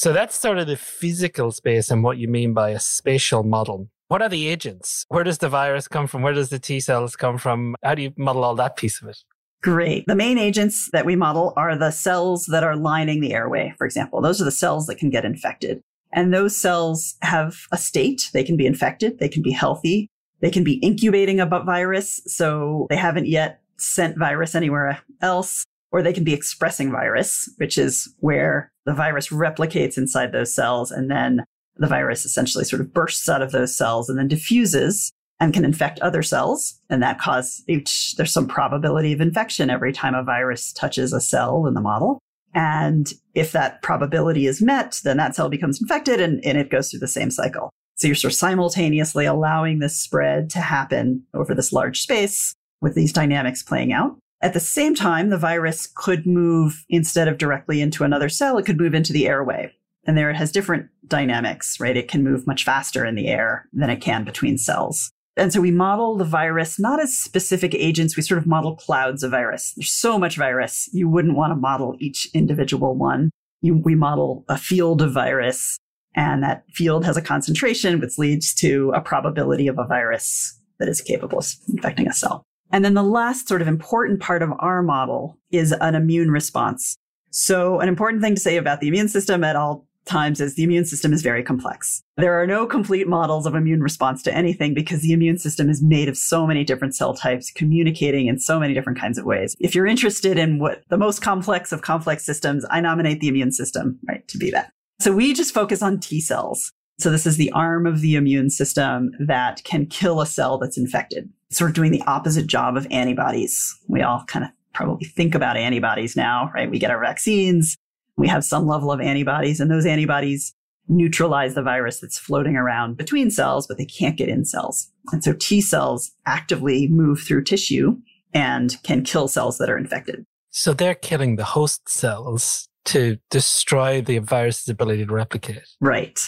So 0.00 0.14
that's 0.14 0.40
sort 0.40 0.56
of 0.56 0.66
the 0.66 0.78
physical 0.78 1.50
space 1.50 1.90
and 1.90 2.02
what 2.02 2.16
you 2.16 2.26
mean 2.26 2.54
by 2.54 2.70
a 2.70 2.80
spatial 2.80 3.42
model. 3.42 3.90
What 4.08 4.22
are 4.22 4.30
the 4.30 4.48
agents? 4.48 5.04
Where 5.10 5.24
does 5.24 5.36
the 5.36 5.50
virus 5.50 5.88
come 5.88 6.06
from? 6.06 6.22
Where 6.22 6.32
does 6.32 6.48
the 6.48 6.58
T 6.58 6.80
cells 6.80 7.16
come 7.16 7.36
from? 7.36 7.76
How 7.84 7.94
do 7.94 8.00
you 8.00 8.14
model 8.16 8.42
all 8.42 8.54
that 8.54 8.78
piece 8.78 9.02
of 9.02 9.08
it? 9.08 9.18
Great. 9.62 10.06
The 10.06 10.14
main 10.14 10.38
agents 10.38 10.88
that 10.94 11.04
we 11.04 11.16
model 11.16 11.52
are 11.54 11.76
the 11.76 11.90
cells 11.90 12.46
that 12.46 12.64
are 12.64 12.76
lining 12.76 13.20
the 13.20 13.34
airway, 13.34 13.74
for 13.76 13.84
example. 13.84 14.22
Those 14.22 14.40
are 14.40 14.46
the 14.46 14.50
cells 14.50 14.86
that 14.86 14.96
can 14.96 15.10
get 15.10 15.26
infected. 15.26 15.82
And 16.14 16.32
those 16.32 16.56
cells 16.56 17.16
have 17.20 17.58
a 17.70 17.76
state. 17.76 18.30
They 18.32 18.42
can 18.42 18.56
be 18.56 18.64
infected. 18.64 19.18
They 19.18 19.28
can 19.28 19.42
be 19.42 19.52
healthy. 19.52 20.08
They 20.40 20.50
can 20.50 20.64
be 20.64 20.76
incubating 20.76 21.40
a 21.40 21.46
virus. 21.46 22.22
So 22.24 22.86
they 22.88 22.96
haven't 22.96 23.26
yet 23.26 23.60
sent 23.76 24.18
virus 24.18 24.54
anywhere 24.54 25.02
else, 25.20 25.66
or 25.92 26.02
they 26.02 26.12
can 26.12 26.24
be 26.24 26.34
expressing 26.34 26.90
virus, 26.90 27.48
which 27.56 27.76
is 27.76 28.12
where 28.20 28.70
the 28.86 28.94
virus 28.94 29.28
replicates 29.28 29.98
inside 29.98 30.32
those 30.32 30.54
cells. 30.54 30.90
And 30.90 31.10
then 31.10 31.44
the 31.76 31.86
virus 31.86 32.24
essentially 32.24 32.64
sort 32.64 32.80
of 32.80 32.92
bursts 32.92 33.28
out 33.28 33.42
of 33.42 33.52
those 33.52 33.74
cells 33.74 34.08
and 34.08 34.18
then 34.18 34.28
diffuses 34.28 35.10
and 35.40 35.54
can 35.54 35.64
infect 35.64 35.98
other 36.00 36.22
cells. 36.22 36.78
And 36.90 37.02
that 37.02 37.18
causes 37.18 37.64
each, 37.66 38.14
there's 38.16 38.32
some 38.32 38.46
probability 38.46 39.12
of 39.12 39.20
infection 39.20 39.70
every 39.70 39.92
time 39.92 40.14
a 40.14 40.22
virus 40.22 40.72
touches 40.72 41.12
a 41.12 41.20
cell 41.20 41.66
in 41.66 41.74
the 41.74 41.80
model. 41.80 42.18
And 42.54 43.12
if 43.34 43.52
that 43.52 43.80
probability 43.82 44.46
is 44.46 44.60
met, 44.60 45.00
then 45.04 45.16
that 45.16 45.34
cell 45.34 45.48
becomes 45.48 45.80
infected 45.80 46.20
and, 46.20 46.44
and 46.44 46.58
it 46.58 46.70
goes 46.70 46.90
through 46.90 47.00
the 47.00 47.08
same 47.08 47.30
cycle. 47.30 47.70
So 47.94 48.06
you're 48.06 48.16
sort 48.16 48.32
of 48.32 48.38
simultaneously 48.38 49.24
allowing 49.24 49.78
this 49.78 49.98
spread 49.98 50.50
to 50.50 50.58
happen 50.58 51.22
over 51.34 51.54
this 51.54 51.72
large 51.72 52.00
space 52.00 52.54
with 52.80 52.94
these 52.94 53.12
dynamics 53.12 53.62
playing 53.62 53.92
out. 53.92 54.16
At 54.42 54.54
the 54.54 54.60
same 54.60 54.94
time, 54.94 55.28
the 55.28 55.38
virus 55.38 55.86
could 55.94 56.26
move 56.26 56.84
instead 56.88 57.28
of 57.28 57.38
directly 57.38 57.80
into 57.80 58.04
another 58.04 58.28
cell, 58.28 58.56
it 58.56 58.64
could 58.64 58.80
move 58.80 58.94
into 58.94 59.12
the 59.12 59.26
airway. 59.26 59.74
And 60.06 60.16
there 60.16 60.30
it 60.30 60.36
has 60.36 60.50
different 60.50 60.88
dynamics, 61.06 61.78
right? 61.78 61.96
It 61.96 62.08
can 62.08 62.24
move 62.24 62.46
much 62.46 62.64
faster 62.64 63.04
in 63.04 63.16
the 63.16 63.28
air 63.28 63.68
than 63.72 63.90
it 63.90 64.00
can 64.00 64.24
between 64.24 64.56
cells. 64.56 65.10
And 65.36 65.52
so 65.52 65.60
we 65.60 65.70
model 65.70 66.16
the 66.16 66.24
virus 66.24 66.78
not 66.78 67.00
as 67.00 67.16
specific 67.16 67.74
agents, 67.74 68.16
we 68.16 68.22
sort 68.22 68.38
of 68.38 68.46
model 68.46 68.76
clouds 68.76 69.22
of 69.22 69.30
virus. 69.30 69.74
There's 69.76 69.90
so 69.90 70.18
much 70.18 70.36
virus, 70.36 70.88
you 70.92 71.08
wouldn't 71.08 71.36
want 71.36 71.52
to 71.52 71.56
model 71.56 71.96
each 71.98 72.28
individual 72.34 72.94
one. 72.94 73.30
You, 73.60 73.76
we 73.76 73.94
model 73.94 74.44
a 74.48 74.56
field 74.56 75.02
of 75.02 75.12
virus, 75.12 75.78
and 76.14 76.42
that 76.42 76.64
field 76.72 77.04
has 77.04 77.16
a 77.16 77.22
concentration, 77.22 78.00
which 78.00 78.18
leads 78.18 78.54
to 78.54 78.90
a 78.94 79.00
probability 79.00 79.66
of 79.66 79.78
a 79.78 79.86
virus 79.86 80.58
that 80.78 80.88
is 80.88 81.00
capable 81.00 81.38
of 81.38 81.54
infecting 81.68 82.08
a 82.08 82.12
cell. 82.12 82.42
And 82.72 82.84
then 82.84 82.94
the 82.94 83.02
last 83.02 83.48
sort 83.48 83.62
of 83.62 83.68
important 83.68 84.20
part 84.20 84.42
of 84.42 84.52
our 84.58 84.82
model 84.82 85.38
is 85.50 85.72
an 85.72 85.94
immune 85.94 86.30
response. 86.30 86.96
So 87.30 87.80
an 87.80 87.88
important 87.88 88.22
thing 88.22 88.34
to 88.34 88.40
say 88.40 88.56
about 88.56 88.80
the 88.80 88.88
immune 88.88 89.08
system 89.08 89.44
at 89.44 89.56
all 89.56 89.86
times 90.06 90.40
is 90.40 90.54
the 90.54 90.64
immune 90.64 90.84
system 90.84 91.12
is 91.12 91.22
very 91.22 91.42
complex. 91.42 92.02
There 92.16 92.40
are 92.40 92.46
no 92.46 92.66
complete 92.66 93.06
models 93.06 93.46
of 93.46 93.54
immune 93.54 93.80
response 93.80 94.22
to 94.24 94.34
anything 94.34 94.74
because 94.74 95.02
the 95.02 95.12
immune 95.12 95.38
system 95.38 95.68
is 95.68 95.82
made 95.82 96.08
of 96.08 96.16
so 96.16 96.46
many 96.46 96.64
different 96.64 96.94
cell 96.94 97.14
types 97.14 97.50
communicating 97.50 98.26
in 98.26 98.38
so 98.38 98.58
many 98.58 98.74
different 98.74 98.98
kinds 98.98 99.18
of 99.18 99.24
ways. 99.24 99.54
If 99.60 99.74
you're 99.74 99.86
interested 99.86 100.38
in 100.38 100.58
what 100.58 100.82
the 100.88 100.98
most 100.98 101.22
complex 101.22 101.70
of 101.70 101.82
complex 101.82 102.24
systems, 102.24 102.64
I 102.70 102.80
nominate 102.80 103.20
the 103.20 103.28
immune 103.28 103.52
system, 103.52 103.98
right, 104.08 104.26
to 104.28 104.38
be 104.38 104.50
that. 104.50 104.72
So 105.00 105.12
we 105.12 105.32
just 105.32 105.54
focus 105.54 105.82
on 105.82 106.00
T 106.00 106.20
cells. 106.20 106.72
So 106.98 107.10
this 107.10 107.26
is 107.26 107.36
the 107.36 107.52
arm 107.52 107.86
of 107.86 108.00
the 108.00 108.16
immune 108.16 108.50
system 108.50 109.12
that 109.18 109.62
can 109.64 109.86
kill 109.86 110.20
a 110.20 110.26
cell 110.26 110.58
that's 110.58 110.76
infected. 110.76 111.30
Sort 111.50 111.70
of 111.70 111.74
doing 111.74 111.92
the 111.92 112.02
opposite 112.02 112.46
job 112.46 112.76
of 112.76 112.86
antibodies. 112.90 113.76
We 113.88 114.02
all 114.02 114.24
kind 114.26 114.44
of 114.44 114.50
probably 114.72 115.06
think 115.06 115.34
about 115.34 115.56
antibodies 115.56 116.16
now, 116.16 116.50
right? 116.54 116.70
We 116.70 116.78
get 116.78 116.90
our 116.90 117.00
vaccines 117.00 117.76
we 118.20 118.28
have 118.28 118.44
some 118.44 118.66
level 118.66 118.92
of 118.92 119.00
antibodies, 119.00 119.60
and 119.60 119.70
those 119.70 119.86
antibodies 119.86 120.54
neutralize 120.88 121.54
the 121.54 121.62
virus 121.62 122.00
that's 122.00 122.18
floating 122.18 122.56
around 122.56 122.96
between 122.96 123.30
cells, 123.30 123.66
but 123.66 123.78
they 123.78 123.84
can't 123.86 124.16
get 124.16 124.28
in 124.28 124.44
cells. 124.44 124.90
And 125.12 125.24
so 125.24 125.32
T 125.32 125.60
cells 125.60 126.10
actively 126.26 126.86
move 126.88 127.20
through 127.20 127.44
tissue 127.44 127.96
and 128.34 128.76
can 128.82 129.02
kill 129.02 129.26
cells 129.26 129.58
that 129.58 129.70
are 129.70 129.78
infected. 129.78 130.24
So 130.50 130.74
they're 130.74 130.94
killing 130.94 131.36
the 131.36 131.44
host 131.44 131.88
cells 131.88 132.68
to 132.86 133.18
destroy 133.30 134.02
the 134.02 134.18
virus's 134.18 134.68
ability 134.68 135.06
to 135.06 135.12
replicate. 135.12 135.62
Right. 135.80 136.18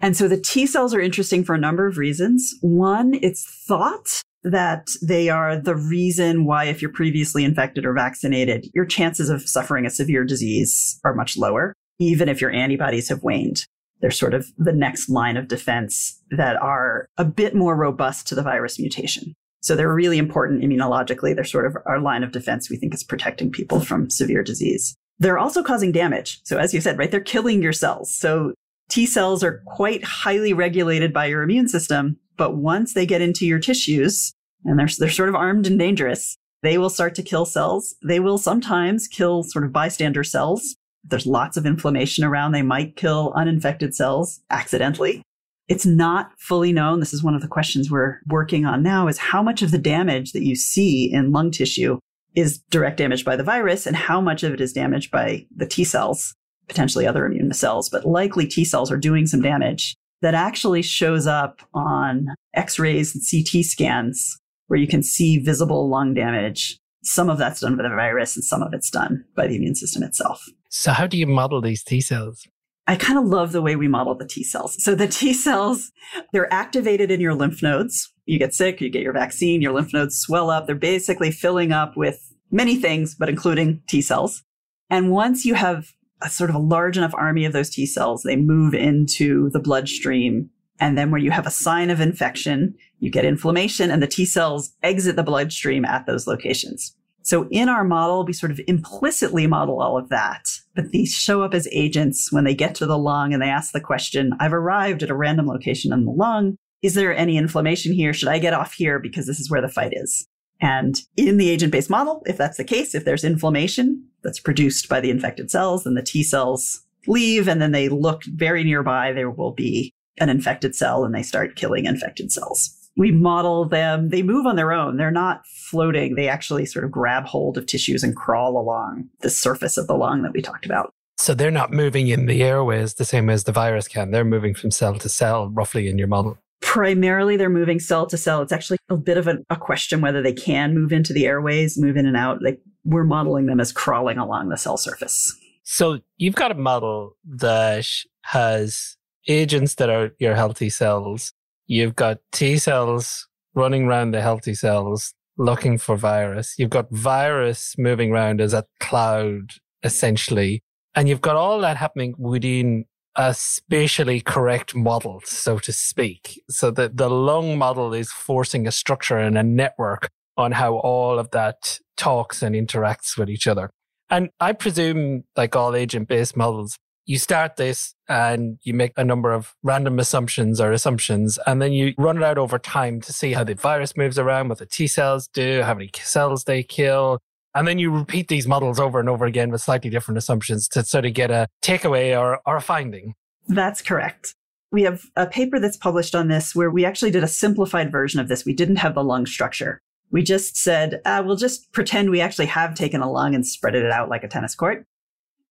And 0.00 0.16
so 0.16 0.28
the 0.28 0.40
T 0.40 0.66
cells 0.66 0.92
are 0.94 1.00
interesting 1.00 1.44
for 1.44 1.54
a 1.54 1.58
number 1.58 1.86
of 1.86 1.96
reasons. 1.96 2.54
One, 2.60 3.14
it's 3.14 3.46
thought 3.66 4.20
that 4.44 4.90
they 5.00 5.28
are 5.28 5.56
the 5.56 5.76
reason 5.76 6.44
why, 6.44 6.64
if 6.64 6.82
you're 6.82 6.92
previously 6.92 7.44
infected 7.44 7.84
or 7.84 7.92
vaccinated, 7.92 8.66
your 8.74 8.84
chances 8.84 9.28
of 9.28 9.48
suffering 9.48 9.86
a 9.86 9.90
severe 9.90 10.24
disease 10.24 10.98
are 11.04 11.14
much 11.14 11.36
lower, 11.36 11.74
even 11.98 12.28
if 12.28 12.40
your 12.40 12.50
antibodies 12.50 13.08
have 13.08 13.22
waned. 13.22 13.64
They're 14.00 14.10
sort 14.10 14.34
of 14.34 14.50
the 14.58 14.72
next 14.72 15.08
line 15.08 15.36
of 15.36 15.46
defense 15.46 16.20
that 16.30 16.56
are 16.56 17.06
a 17.16 17.24
bit 17.24 17.54
more 17.54 17.76
robust 17.76 18.26
to 18.28 18.34
the 18.34 18.42
virus 18.42 18.78
mutation. 18.78 19.34
So 19.60 19.76
they're 19.76 19.94
really 19.94 20.18
important 20.18 20.62
immunologically. 20.62 21.36
They're 21.36 21.44
sort 21.44 21.66
of 21.66 21.76
our 21.86 22.00
line 22.00 22.24
of 22.24 22.32
defense 22.32 22.68
we 22.68 22.76
think 22.76 22.94
is 22.94 23.04
protecting 23.04 23.52
people 23.52 23.78
from 23.78 24.10
severe 24.10 24.42
disease. 24.42 24.96
They're 25.20 25.38
also 25.38 25.62
causing 25.62 25.92
damage. 25.92 26.40
So 26.42 26.58
as 26.58 26.74
you 26.74 26.80
said, 26.80 26.98
right, 26.98 27.12
they're 27.12 27.20
killing 27.20 27.62
your 27.62 27.72
cells. 27.72 28.12
So 28.12 28.54
T 28.88 29.06
cells 29.06 29.42
are 29.42 29.62
quite 29.66 30.04
highly 30.04 30.52
regulated 30.52 31.12
by 31.12 31.26
your 31.26 31.42
immune 31.42 31.68
system 31.68 32.18
but 32.36 32.56
once 32.56 32.94
they 32.94 33.06
get 33.06 33.20
into 33.20 33.46
your 33.46 33.58
tissues 33.58 34.34
and 34.64 34.78
they're, 34.78 34.88
they're 34.98 35.10
sort 35.10 35.28
of 35.28 35.34
armed 35.34 35.66
and 35.66 35.78
dangerous, 35.78 36.36
they 36.62 36.78
will 36.78 36.90
start 36.90 37.14
to 37.16 37.22
kill 37.22 37.44
cells. 37.44 37.94
They 38.06 38.20
will 38.20 38.38
sometimes 38.38 39.08
kill 39.08 39.42
sort 39.42 39.64
of 39.64 39.72
bystander 39.72 40.24
cells. 40.24 40.76
If 41.04 41.10
there's 41.10 41.26
lots 41.26 41.56
of 41.56 41.66
inflammation 41.66 42.24
around, 42.24 42.52
they 42.52 42.62
might 42.62 42.96
kill 42.96 43.32
uninfected 43.36 43.94
cells 43.94 44.40
accidentally. 44.50 45.22
It's 45.68 45.86
not 45.86 46.32
fully 46.38 46.72
known. 46.72 47.00
This 47.00 47.14
is 47.14 47.22
one 47.22 47.34
of 47.34 47.40
the 47.40 47.48
questions 47.48 47.90
we're 47.90 48.18
working 48.26 48.66
on 48.66 48.82
now 48.82 49.08
is 49.08 49.18
how 49.18 49.42
much 49.42 49.62
of 49.62 49.70
the 49.70 49.78
damage 49.78 50.32
that 50.32 50.44
you 50.44 50.54
see 50.54 51.12
in 51.12 51.32
lung 51.32 51.50
tissue 51.50 51.98
is 52.34 52.58
direct 52.70 52.96
damage 52.96 53.24
by 53.24 53.36
the 53.36 53.44
virus 53.44 53.86
and 53.86 53.94
how 53.94 54.20
much 54.20 54.42
of 54.42 54.52
it 54.52 54.60
is 54.60 54.72
damaged 54.72 55.10
by 55.10 55.46
the 55.54 55.66
T 55.66 55.84
cells, 55.84 56.34
potentially 56.72 57.06
other 57.06 57.26
immune 57.26 57.52
cells, 57.52 57.90
but 57.90 58.06
likely 58.06 58.46
T 58.46 58.64
cells 58.64 58.90
are 58.90 58.96
doing 58.96 59.26
some 59.26 59.42
damage 59.42 59.94
that 60.22 60.34
actually 60.34 60.80
shows 60.80 61.26
up 61.26 61.60
on 61.74 62.28
x-rays 62.54 63.14
and 63.14 63.22
CT 63.28 63.64
scans 63.64 64.38
where 64.68 64.80
you 64.80 64.86
can 64.86 65.02
see 65.02 65.38
visible 65.38 65.88
lung 65.88 66.14
damage. 66.14 66.78
Some 67.04 67.28
of 67.28 67.36
that's 67.36 67.60
done 67.60 67.76
by 67.76 67.82
the 67.82 67.90
virus 67.90 68.36
and 68.36 68.44
some 68.44 68.62
of 68.62 68.72
it's 68.72 68.88
done 68.88 69.24
by 69.36 69.46
the 69.46 69.56
immune 69.56 69.74
system 69.74 70.02
itself. 70.02 70.42
So 70.70 70.92
how 70.92 71.06
do 71.06 71.18
you 71.18 71.26
model 71.26 71.60
these 71.60 71.82
T 71.82 72.00
cells? 72.00 72.46
I 72.86 72.96
kind 72.96 73.18
of 73.18 73.26
love 73.26 73.52
the 73.52 73.62
way 73.62 73.76
we 73.76 73.86
model 73.86 74.14
the 74.14 74.26
T 74.26 74.42
cells. 74.42 74.82
So 74.82 74.94
the 74.94 75.08
T 75.18 75.34
cells, 75.34 75.92
they're 76.32 76.52
activated 76.52 77.10
in 77.10 77.20
your 77.20 77.34
lymph 77.34 77.62
nodes. 77.62 78.10
You 78.24 78.38
get 78.38 78.54
sick, 78.54 78.80
you 78.80 78.88
get 78.88 79.02
your 79.02 79.12
vaccine, 79.12 79.60
your 79.60 79.72
lymph 79.72 79.92
nodes 79.92 80.18
swell 80.18 80.48
up. 80.48 80.66
They're 80.66 80.74
basically 80.74 81.32
filling 81.32 81.72
up 81.72 81.96
with 81.96 82.32
many 82.50 82.76
things, 82.76 83.14
but 83.14 83.28
including 83.28 83.82
T 83.88 84.00
cells. 84.00 84.42
And 84.88 85.10
once 85.10 85.44
you 85.44 85.54
have 85.54 85.92
a 86.22 86.30
sort 86.30 86.50
of 86.50 86.56
a 86.56 86.60
large 86.60 86.96
enough 86.96 87.14
army 87.14 87.44
of 87.44 87.52
those 87.52 87.70
T 87.70 87.86
cells, 87.86 88.22
they 88.22 88.36
move 88.36 88.74
into 88.74 89.50
the 89.50 89.60
bloodstream. 89.60 90.48
And 90.80 90.96
then 90.98 91.10
where 91.10 91.20
you 91.20 91.30
have 91.30 91.46
a 91.46 91.50
sign 91.50 91.90
of 91.90 92.00
infection, 92.00 92.74
you 92.98 93.10
get 93.10 93.24
inflammation 93.24 93.90
and 93.90 94.02
the 94.02 94.06
T 94.06 94.24
cells 94.24 94.72
exit 94.82 95.16
the 95.16 95.22
bloodstream 95.22 95.84
at 95.84 96.06
those 96.06 96.26
locations. 96.26 96.96
So 97.24 97.46
in 97.50 97.68
our 97.68 97.84
model, 97.84 98.24
we 98.24 98.32
sort 98.32 98.50
of 98.50 98.60
implicitly 98.66 99.46
model 99.46 99.80
all 99.80 99.96
of 99.96 100.08
that, 100.08 100.48
but 100.74 100.90
these 100.90 101.14
show 101.14 101.42
up 101.42 101.54
as 101.54 101.68
agents 101.70 102.32
when 102.32 102.42
they 102.44 102.54
get 102.54 102.74
to 102.76 102.86
the 102.86 102.98
lung 102.98 103.32
and 103.32 103.40
they 103.40 103.48
ask 103.48 103.72
the 103.72 103.80
question, 103.80 104.32
I've 104.40 104.52
arrived 104.52 105.04
at 105.04 105.10
a 105.10 105.14
random 105.14 105.46
location 105.46 105.92
in 105.92 106.04
the 106.04 106.10
lung. 106.10 106.56
Is 106.82 106.94
there 106.94 107.16
any 107.16 107.36
inflammation 107.36 107.92
here? 107.92 108.12
Should 108.12 108.28
I 108.28 108.40
get 108.40 108.54
off 108.54 108.72
here 108.72 108.98
because 108.98 109.26
this 109.26 109.38
is 109.38 109.48
where 109.48 109.60
the 109.60 109.68
fight 109.68 109.92
is? 109.94 110.26
And 110.62 111.00
in 111.16 111.36
the 111.36 111.50
agent 111.50 111.72
based 111.72 111.90
model, 111.90 112.22
if 112.24 112.38
that's 112.38 112.56
the 112.56 112.64
case, 112.64 112.94
if 112.94 113.04
there's 113.04 113.24
inflammation 113.24 114.06
that's 114.22 114.38
produced 114.38 114.88
by 114.88 115.00
the 115.00 115.10
infected 115.10 115.50
cells, 115.50 115.84
then 115.84 115.94
the 115.94 116.02
T 116.02 116.22
cells 116.22 116.82
leave 117.08 117.48
and 117.48 117.60
then 117.60 117.72
they 117.72 117.88
look 117.88 118.22
very 118.24 118.62
nearby. 118.62 119.12
There 119.12 119.30
will 119.30 119.50
be 119.50 119.92
an 120.18 120.28
infected 120.28 120.76
cell 120.76 121.04
and 121.04 121.12
they 121.12 121.24
start 121.24 121.56
killing 121.56 121.86
infected 121.86 122.30
cells. 122.30 122.78
We 122.96 123.10
model 123.10 123.64
them. 123.64 124.10
They 124.10 124.22
move 124.22 124.46
on 124.46 124.54
their 124.54 124.72
own. 124.72 124.98
They're 124.98 125.10
not 125.10 125.44
floating. 125.46 126.14
They 126.14 126.28
actually 126.28 126.66
sort 126.66 126.84
of 126.84 126.92
grab 126.92 127.24
hold 127.24 127.58
of 127.58 127.66
tissues 127.66 128.04
and 128.04 128.14
crawl 128.14 128.56
along 128.56 129.08
the 129.20 129.30
surface 129.30 129.76
of 129.76 129.88
the 129.88 129.96
lung 129.96 130.22
that 130.22 130.32
we 130.32 130.42
talked 130.42 130.66
about. 130.66 130.92
So 131.18 131.34
they're 131.34 131.50
not 131.50 131.72
moving 131.72 132.08
in 132.08 132.26
the 132.26 132.42
airways 132.42 132.94
the 132.94 133.04
same 133.04 133.30
as 133.30 133.44
the 133.44 133.52
virus 133.52 133.88
can. 133.88 134.10
They're 134.10 134.24
moving 134.24 134.54
from 134.54 134.70
cell 134.70 134.96
to 134.98 135.08
cell, 135.08 135.48
roughly 135.48 135.88
in 135.88 135.98
your 135.98 136.08
model 136.08 136.38
primarily 136.62 137.36
they're 137.36 137.50
moving 137.50 137.78
cell 137.78 138.06
to 138.06 138.16
cell. 138.16 138.40
It's 138.40 138.52
actually 138.52 138.78
a 138.88 138.96
bit 138.96 139.18
of 139.18 139.26
a, 139.28 139.38
a, 139.50 139.56
question 139.56 140.00
whether 140.00 140.22
they 140.22 140.32
can 140.32 140.74
move 140.74 140.92
into 140.92 141.12
the 141.12 141.26
airways, 141.26 141.76
move 141.76 141.96
in 141.96 142.06
and 142.06 142.16
out. 142.16 142.40
Like 142.40 142.60
we're 142.84 143.04
modeling 143.04 143.46
them 143.46 143.60
as 143.60 143.72
crawling 143.72 144.16
along 144.16 144.48
the 144.48 144.56
cell 144.56 144.76
surface. 144.76 145.36
So 145.64 145.98
you've 146.16 146.34
got 146.34 146.50
a 146.50 146.54
model 146.54 147.16
that 147.24 147.86
has 148.22 148.96
agents 149.28 149.74
that 149.76 149.90
are 149.90 150.12
your 150.18 150.34
healthy 150.34 150.70
cells. 150.70 151.32
You've 151.66 151.96
got 151.96 152.18
T 152.32 152.58
cells 152.58 153.28
running 153.54 153.84
around 153.84 154.12
the 154.12 154.22
healthy 154.22 154.54
cells 154.54 155.14
looking 155.36 155.78
for 155.78 155.96
virus. 155.96 156.54
You've 156.58 156.70
got 156.70 156.90
virus 156.90 157.74
moving 157.76 158.12
around 158.12 158.40
as 158.40 158.54
a 158.54 158.64
cloud, 158.80 159.52
essentially. 159.82 160.62
And 160.94 161.08
you've 161.08 161.20
got 161.20 161.36
all 161.36 161.60
that 161.60 161.76
happening 161.76 162.14
within 162.18 162.84
a 163.16 163.34
spatially 163.34 164.20
correct 164.20 164.74
model, 164.74 165.22
so 165.24 165.58
to 165.58 165.72
speak. 165.72 166.42
So 166.48 166.70
that 166.72 166.96
the 166.96 167.10
lung 167.10 167.58
model 167.58 167.92
is 167.94 168.10
forcing 168.10 168.66
a 168.66 168.72
structure 168.72 169.18
and 169.18 169.36
a 169.36 169.42
network 169.42 170.08
on 170.36 170.52
how 170.52 170.76
all 170.76 171.18
of 171.18 171.30
that 171.32 171.78
talks 171.96 172.42
and 172.42 172.54
interacts 172.54 173.18
with 173.18 173.28
each 173.28 173.46
other. 173.46 173.70
And 174.08 174.30
I 174.40 174.52
presume, 174.52 175.24
like 175.36 175.56
all 175.56 175.74
agent 175.74 176.08
based 176.08 176.36
models, 176.36 176.76
you 177.04 177.18
start 177.18 177.56
this 177.56 177.94
and 178.08 178.58
you 178.62 178.74
make 178.74 178.92
a 178.96 179.04
number 179.04 179.32
of 179.32 179.54
random 179.62 179.98
assumptions 179.98 180.60
or 180.60 180.72
assumptions, 180.72 181.38
and 181.46 181.60
then 181.60 181.72
you 181.72 181.94
run 181.98 182.16
it 182.16 182.22
out 182.22 182.38
over 182.38 182.58
time 182.58 183.00
to 183.00 183.12
see 183.12 183.32
how 183.32 183.44
the 183.44 183.54
virus 183.54 183.96
moves 183.96 184.18
around, 184.18 184.48
what 184.48 184.58
the 184.58 184.66
T 184.66 184.86
cells 184.86 185.28
do, 185.28 185.62
how 185.62 185.74
many 185.74 185.90
cells 185.94 186.44
they 186.44 186.62
kill. 186.62 187.18
And 187.54 187.68
then 187.68 187.78
you 187.78 187.90
repeat 187.90 188.28
these 188.28 188.46
models 188.46 188.80
over 188.80 188.98
and 188.98 189.08
over 189.08 189.26
again 189.26 189.50
with 189.50 189.60
slightly 189.60 189.90
different 189.90 190.18
assumptions 190.18 190.68
to 190.68 190.84
sort 190.84 191.04
of 191.04 191.12
get 191.12 191.30
a 191.30 191.48
takeaway 191.62 192.18
or, 192.18 192.40
or 192.46 192.56
a 192.56 192.60
finding. 192.60 193.14
That's 193.48 193.82
correct. 193.82 194.34
We 194.70 194.82
have 194.82 195.04
a 195.16 195.26
paper 195.26 195.60
that's 195.60 195.76
published 195.76 196.14
on 196.14 196.28
this 196.28 196.54
where 196.54 196.70
we 196.70 196.84
actually 196.84 197.10
did 197.10 197.22
a 197.22 197.28
simplified 197.28 197.92
version 197.92 198.20
of 198.20 198.28
this. 198.28 198.46
We 198.46 198.54
didn't 198.54 198.76
have 198.76 198.94
the 198.94 199.04
lung 199.04 199.26
structure. 199.26 199.80
We 200.10 200.22
just 200.22 200.56
said, 200.56 201.00
uh, 201.04 201.22
we'll 201.24 201.36
just 201.36 201.72
pretend 201.72 202.10
we 202.10 202.20
actually 202.20 202.46
have 202.46 202.74
taken 202.74 203.02
a 203.02 203.10
lung 203.10 203.34
and 203.34 203.46
spread 203.46 203.74
it 203.74 203.90
out 203.90 204.08
like 204.08 204.24
a 204.24 204.28
tennis 204.28 204.54
court. 204.54 204.86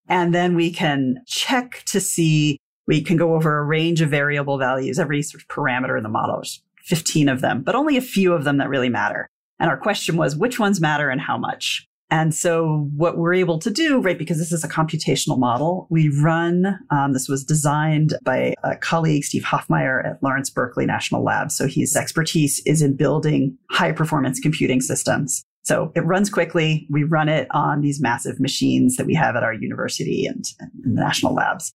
And 0.08 0.34
then 0.34 0.55
we 0.55 0.72
can 0.72 1.24
check 1.27 1.84
to 1.86 2.00
see, 2.00 2.58
we 2.88 3.01
can 3.01 3.17
go 3.17 3.36
over 3.36 3.60
a 3.60 3.63
range 3.63 4.01
of 4.01 4.10
variable 4.10 4.58
values, 4.58 4.98
every 4.98 5.22
sort 5.22 5.43
of 5.43 5.48
parameter 5.48 5.98
in 5.98 6.03
the 6.03 6.10
model. 6.10 6.38
There's 6.38 6.63
15 6.84 7.29
of 7.29 7.41
them, 7.41 7.62
but 7.62 7.75
only 7.75 7.98
a 7.98 8.01
few 8.01 8.34
of 8.34 8.43
them 8.43 8.58
that 8.58 8.70
really 8.70 8.89
matter. 8.89 9.27
And 9.60 9.70
our 9.70 9.77
question 9.77 10.17
was, 10.17 10.36
which 10.36 10.60
ones 10.60 10.81
matter 10.81 11.10
and 11.10 11.22
how 11.22 11.38
much? 11.38 11.88
And 12.12 12.36
so 12.36 12.89
what 12.94 13.18
we're 13.18 13.34
able 13.34 13.58
to 13.60 13.72
do, 13.72 14.01
right, 14.01 14.18
because 14.18 14.38
this 14.38 14.51
is 14.51 14.65
a 14.65 14.68
computational 14.68 15.39
model, 15.39 15.88
we 15.89 16.10
run, 16.10 16.77
um, 16.89 17.13
this 17.13 17.30
was 17.30 17.46
designed 17.46 18.15
by 18.24 18.53
a 18.65 18.75
colleague, 18.75 19.24
Steve 19.24 19.44
Hofmeyr 19.44 20.06
at 20.06 20.22
Lawrence 20.22 20.50
Berkeley 20.50 20.86
National 20.86 21.24
Lab. 21.24 21.51
So 21.51 21.68
his 21.68 21.96
expertise 21.96 22.62
is 22.65 22.82
in 22.82 22.98
building 22.98 23.58
high 23.72 23.94
performance 23.94 24.41
computing 24.41 24.82
systems. 24.82 25.41
So 25.63 25.94
it 25.96 26.01
runs 26.01 26.30
quickly. 26.30 26.86
We 26.89 27.03
run 27.03 27.30
it 27.30 27.48
on 27.51 27.80
these 27.80 28.01
massive 28.01 28.41
machines 28.41 28.98
that 28.98 29.06
we 29.06 29.13
have 29.13 29.38
at 29.38 29.44
our 29.44 29.53
university 29.53 30.25
and, 30.25 30.44
and 30.60 30.96
national 30.96 31.34
labs 31.34 31.72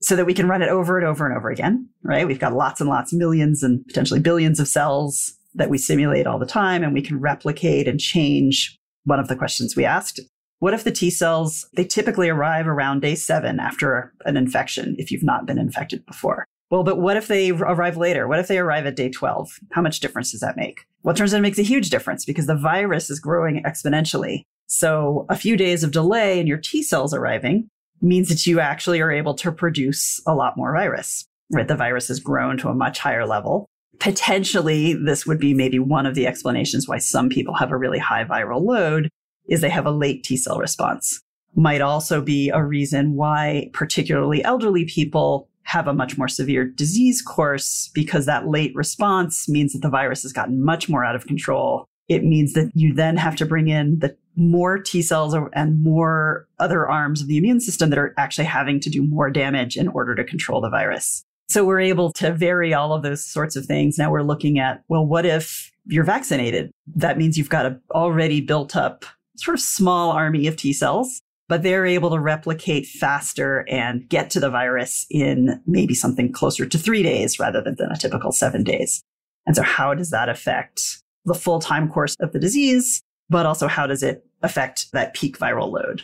so 0.00 0.16
that 0.16 0.24
we 0.24 0.34
can 0.34 0.48
run 0.48 0.62
it 0.62 0.70
over 0.70 0.96
and 0.96 1.06
over 1.06 1.26
and 1.26 1.36
over 1.36 1.50
again, 1.50 1.88
right? 2.02 2.26
We've 2.26 2.38
got 2.38 2.54
lots 2.54 2.80
and 2.80 2.88
lots, 2.88 3.12
millions 3.12 3.62
and 3.62 3.84
potentially 3.86 4.20
billions 4.20 4.60
of 4.60 4.68
cells 4.68 5.34
that 5.54 5.68
we 5.68 5.76
simulate 5.76 6.26
all 6.26 6.38
the 6.38 6.46
time 6.46 6.82
and 6.82 6.94
we 6.94 7.02
can 7.02 7.20
replicate 7.20 7.86
and 7.86 8.00
change 8.00 8.78
one 9.04 9.20
of 9.20 9.28
the 9.28 9.36
questions 9.36 9.76
we 9.76 9.84
asked. 9.84 10.20
What 10.58 10.74
if 10.74 10.84
the 10.84 10.92
T 10.92 11.10
cells, 11.10 11.68
they 11.74 11.84
typically 11.84 12.28
arrive 12.28 12.66
around 12.66 13.00
day 13.00 13.14
seven 13.14 13.60
after 13.60 14.12
an 14.24 14.36
infection 14.36 14.96
if 14.98 15.10
you've 15.10 15.22
not 15.22 15.46
been 15.46 15.58
infected 15.58 16.04
before? 16.06 16.46
Well, 16.70 16.82
but 16.82 16.98
what 16.98 17.16
if 17.16 17.28
they 17.28 17.50
arrive 17.50 17.96
later? 17.96 18.26
What 18.26 18.38
if 18.38 18.48
they 18.48 18.58
arrive 18.58 18.86
at 18.86 18.96
day 18.96 19.10
12? 19.10 19.58
How 19.72 19.82
much 19.82 20.00
difference 20.00 20.32
does 20.32 20.40
that 20.40 20.56
make? 20.56 20.86
Well, 21.02 21.14
turns 21.14 21.34
out 21.34 21.38
it 21.38 21.42
makes 21.42 21.58
a 21.58 21.62
huge 21.62 21.90
difference 21.90 22.24
because 22.24 22.46
the 22.46 22.56
virus 22.56 23.10
is 23.10 23.20
growing 23.20 23.62
exponentially. 23.62 24.42
So 24.66 25.26
a 25.28 25.36
few 25.36 25.56
days 25.56 25.84
of 25.84 25.92
delay 25.92 26.40
in 26.40 26.46
your 26.46 26.58
T 26.58 26.82
cells 26.82 27.14
arriving 27.14 27.68
means 28.00 28.28
that 28.28 28.46
you 28.46 28.60
actually 28.60 29.00
are 29.00 29.12
able 29.12 29.34
to 29.34 29.52
produce 29.52 30.20
a 30.26 30.34
lot 30.34 30.56
more 30.56 30.72
virus, 30.72 31.24
right? 31.52 31.68
The 31.68 31.76
virus 31.76 32.08
has 32.08 32.20
grown 32.20 32.56
to 32.58 32.68
a 32.68 32.74
much 32.74 32.98
higher 32.98 33.26
level. 33.26 33.66
Potentially, 33.98 34.94
this 34.94 35.26
would 35.26 35.38
be 35.38 35.54
maybe 35.54 35.78
one 35.78 36.06
of 36.06 36.14
the 36.14 36.26
explanations 36.26 36.88
why 36.88 36.98
some 36.98 37.28
people 37.28 37.54
have 37.54 37.70
a 37.70 37.76
really 37.76 37.98
high 37.98 38.24
viral 38.24 38.62
load 38.62 39.08
is 39.48 39.60
they 39.60 39.70
have 39.70 39.86
a 39.86 39.90
late 39.90 40.24
T 40.24 40.36
cell 40.36 40.58
response. 40.58 41.20
Might 41.54 41.80
also 41.80 42.20
be 42.20 42.50
a 42.50 42.64
reason 42.64 43.14
why 43.14 43.70
particularly 43.72 44.42
elderly 44.42 44.84
people 44.84 45.48
have 45.64 45.88
a 45.88 45.94
much 45.94 46.18
more 46.18 46.28
severe 46.28 46.64
disease 46.64 47.22
course 47.22 47.90
because 47.94 48.26
that 48.26 48.48
late 48.48 48.74
response 48.74 49.48
means 49.48 49.72
that 49.72 49.80
the 49.80 49.88
virus 49.88 50.22
has 50.22 50.32
gotten 50.32 50.62
much 50.62 50.88
more 50.88 51.04
out 51.04 51.16
of 51.16 51.26
control. 51.26 51.86
It 52.08 52.22
means 52.22 52.52
that 52.52 52.70
you 52.74 52.92
then 52.92 53.16
have 53.16 53.36
to 53.36 53.46
bring 53.46 53.68
in 53.68 53.98
the 54.00 54.16
more 54.36 54.78
T 54.78 55.00
cells 55.00 55.34
and 55.54 55.82
more 55.82 56.46
other 56.58 56.88
arms 56.88 57.22
of 57.22 57.28
the 57.28 57.38
immune 57.38 57.60
system 57.60 57.90
that 57.90 57.98
are 57.98 58.14
actually 58.18 58.44
having 58.44 58.80
to 58.80 58.90
do 58.90 59.02
more 59.02 59.30
damage 59.30 59.76
in 59.76 59.88
order 59.88 60.14
to 60.14 60.24
control 60.24 60.60
the 60.60 60.70
virus. 60.70 61.24
So 61.48 61.64
we're 61.64 61.80
able 61.80 62.12
to 62.14 62.32
vary 62.32 62.72
all 62.74 62.92
of 62.92 63.02
those 63.02 63.24
sorts 63.24 63.56
of 63.56 63.66
things. 63.66 63.98
Now 63.98 64.10
we're 64.10 64.22
looking 64.22 64.58
at, 64.58 64.82
well, 64.88 65.06
what 65.06 65.26
if 65.26 65.70
you're 65.86 66.04
vaccinated? 66.04 66.70
That 66.96 67.18
means 67.18 67.36
you've 67.36 67.50
got 67.50 67.66
a 67.66 67.78
already 67.92 68.40
built 68.40 68.74
up 68.76 69.04
sort 69.36 69.54
of 69.54 69.60
small 69.60 70.10
army 70.10 70.46
of 70.46 70.56
T 70.56 70.72
cells 70.72 71.20
but 71.48 71.62
they're 71.62 71.86
able 71.86 72.10
to 72.10 72.18
replicate 72.18 72.86
faster 72.86 73.66
and 73.68 74.08
get 74.08 74.30
to 74.30 74.40
the 74.40 74.50
virus 74.50 75.06
in 75.10 75.60
maybe 75.66 75.94
something 75.94 76.32
closer 76.32 76.66
to 76.66 76.78
three 76.78 77.02
days 77.02 77.38
rather 77.38 77.60
than, 77.60 77.76
than 77.78 77.90
a 77.90 77.96
typical 77.96 78.32
seven 78.32 78.64
days. 78.64 79.02
And 79.46 79.54
so, 79.54 79.62
how 79.62 79.94
does 79.94 80.10
that 80.10 80.28
affect 80.28 81.02
the 81.24 81.34
full 81.34 81.60
time 81.60 81.88
course 81.88 82.16
of 82.20 82.32
the 82.32 82.38
disease? 82.38 83.02
But 83.28 83.46
also, 83.46 83.68
how 83.68 83.86
does 83.86 84.02
it 84.02 84.26
affect 84.42 84.90
that 84.92 85.14
peak 85.14 85.38
viral 85.38 85.70
load? 85.70 86.02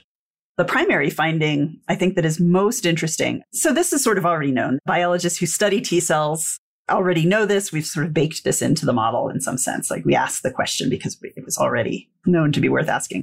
The 0.61 0.66
primary 0.66 1.09
finding, 1.09 1.81
I 1.88 1.94
think, 1.94 2.16
that 2.16 2.27
is 2.27 2.38
most 2.38 2.85
interesting. 2.85 3.40
So, 3.51 3.73
this 3.73 3.94
is 3.94 4.05
sort 4.05 4.18
of 4.18 4.27
already 4.27 4.53
known. 4.53 4.79
Biologists 4.85 5.38
who 5.38 5.46
study 5.46 5.81
T 5.81 6.01
cells 6.01 6.59
already 6.90 7.25
know 7.25 7.46
this. 7.46 7.73
We've 7.73 7.87
sort 7.87 8.05
of 8.05 8.12
baked 8.12 8.44
this 8.44 8.61
into 8.61 8.85
the 8.85 8.92
model 8.92 9.31
in 9.31 9.40
some 9.40 9.57
sense. 9.57 9.90
Like 9.90 10.05
we 10.05 10.14
asked 10.14 10.42
the 10.42 10.51
question 10.51 10.90
because 10.90 11.16
it 11.23 11.46
was 11.46 11.57
already 11.57 12.11
known 12.27 12.53
to 12.53 12.61
be 12.61 12.68
worth 12.68 12.90
asking. 12.90 13.23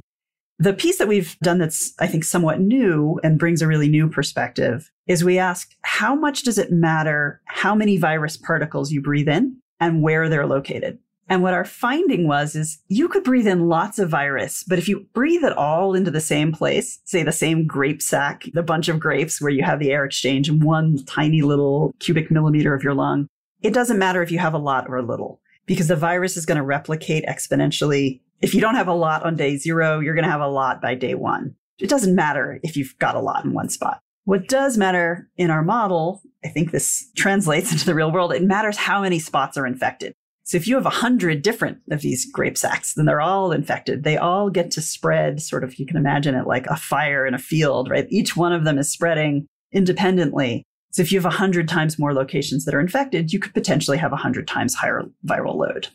The 0.58 0.72
piece 0.72 0.98
that 0.98 1.06
we've 1.06 1.38
done 1.38 1.58
that's, 1.58 1.94
I 2.00 2.08
think, 2.08 2.24
somewhat 2.24 2.58
new 2.58 3.20
and 3.22 3.38
brings 3.38 3.62
a 3.62 3.68
really 3.68 3.88
new 3.88 4.08
perspective 4.08 4.90
is 5.06 5.22
we 5.22 5.38
ask 5.38 5.70
how 5.82 6.16
much 6.16 6.42
does 6.42 6.58
it 6.58 6.72
matter 6.72 7.40
how 7.44 7.72
many 7.72 7.98
virus 7.98 8.36
particles 8.36 8.90
you 8.90 9.00
breathe 9.00 9.28
in 9.28 9.58
and 9.78 10.02
where 10.02 10.28
they're 10.28 10.44
located? 10.44 10.98
And 11.28 11.42
what 11.42 11.54
our 11.54 11.64
finding 11.64 12.26
was 12.26 12.56
is 12.56 12.78
you 12.88 13.08
could 13.08 13.22
breathe 13.22 13.46
in 13.46 13.68
lots 13.68 13.98
of 13.98 14.08
virus, 14.08 14.64
but 14.66 14.78
if 14.78 14.88
you 14.88 15.06
breathe 15.12 15.44
it 15.44 15.56
all 15.56 15.94
into 15.94 16.10
the 16.10 16.20
same 16.20 16.52
place, 16.52 17.00
say 17.04 17.22
the 17.22 17.32
same 17.32 17.66
grape 17.66 18.00
sac, 18.00 18.46
the 18.54 18.62
bunch 18.62 18.88
of 18.88 18.98
grapes 18.98 19.40
where 19.40 19.50
you 19.50 19.62
have 19.62 19.78
the 19.78 19.92
air 19.92 20.04
exchange 20.04 20.48
in 20.48 20.60
one 20.60 21.04
tiny 21.04 21.42
little 21.42 21.92
cubic 21.98 22.30
millimeter 22.30 22.72
of 22.74 22.82
your 22.82 22.94
lung, 22.94 23.28
it 23.60 23.74
doesn't 23.74 23.98
matter 23.98 24.22
if 24.22 24.30
you 24.30 24.38
have 24.38 24.54
a 24.54 24.58
lot 24.58 24.88
or 24.88 24.96
a 24.96 25.02
little 25.02 25.40
because 25.66 25.88
the 25.88 25.96
virus 25.96 26.36
is 26.36 26.46
going 26.46 26.56
to 26.56 26.64
replicate 26.64 27.26
exponentially 27.26 28.20
if 28.40 28.54
you 28.54 28.60
don't 28.60 28.76
have 28.76 28.88
a 28.88 28.94
lot 28.94 29.24
on 29.24 29.36
day 29.36 29.56
zero, 29.56 30.00
you're 30.00 30.14
going 30.14 30.24
to 30.24 30.30
have 30.30 30.40
a 30.40 30.48
lot 30.48 30.80
by 30.80 30.94
day 30.94 31.14
one. 31.14 31.54
It 31.78 31.88
doesn't 31.88 32.14
matter 32.14 32.60
if 32.62 32.76
you've 32.76 32.96
got 32.98 33.16
a 33.16 33.20
lot 33.20 33.44
in 33.44 33.52
one 33.52 33.68
spot. 33.68 34.00
What 34.24 34.48
does 34.48 34.76
matter 34.76 35.28
in 35.36 35.50
our 35.50 35.62
model, 35.62 36.20
I 36.44 36.48
think 36.48 36.70
this 36.70 37.10
translates 37.16 37.72
into 37.72 37.86
the 37.86 37.94
real 37.94 38.12
world, 38.12 38.32
it 38.32 38.42
matters 38.42 38.76
how 38.76 39.02
many 39.02 39.18
spots 39.18 39.56
are 39.56 39.66
infected. 39.66 40.14
So 40.48 40.56
if 40.56 40.66
you 40.66 40.76
have 40.76 40.86
a 40.86 40.90
hundred 40.90 41.42
different 41.42 41.78
of 41.90 42.00
these 42.00 42.24
grape 42.32 42.56
sacs, 42.56 42.94
then 42.94 43.04
they're 43.04 43.20
all 43.20 43.52
infected. 43.52 44.02
They 44.02 44.16
all 44.16 44.48
get 44.48 44.70
to 44.72 44.80
spread 44.80 45.42
sort 45.42 45.62
of, 45.62 45.78
you 45.78 45.84
can 45.84 45.98
imagine 45.98 46.34
it 46.34 46.46
like 46.46 46.66
a 46.68 46.76
fire 46.76 47.26
in 47.26 47.34
a 47.34 47.38
field, 47.38 47.90
right? 47.90 48.06
Each 48.08 48.34
one 48.34 48.54
of 48.54 48.64
them 48.64 48.78
is 48.78 48.90
spreading 48.90 49.46
independently. 49.72 50.62
So 50.92 51.02
if 51.02 51.12
you 51.12 51.18
have 51.18 51.26
a 51.26 51.36
hundred 51.36 51.68
times 51.68 51.98
more 51.98 52.14
locations 52.14 52.64
that 52.64 52.74
are 52.74 52.80
infected, 52.80 53.30
you 53.30 53.38
could 53.38 53.52
potentially 53.52 53.98
have 53.98 54.14
a 54.14 54.16
hundred 54.16 54.48
times 54.48 54.74
higher 54.74 55.04
viral 55.26 55.54
load 55.54 55.88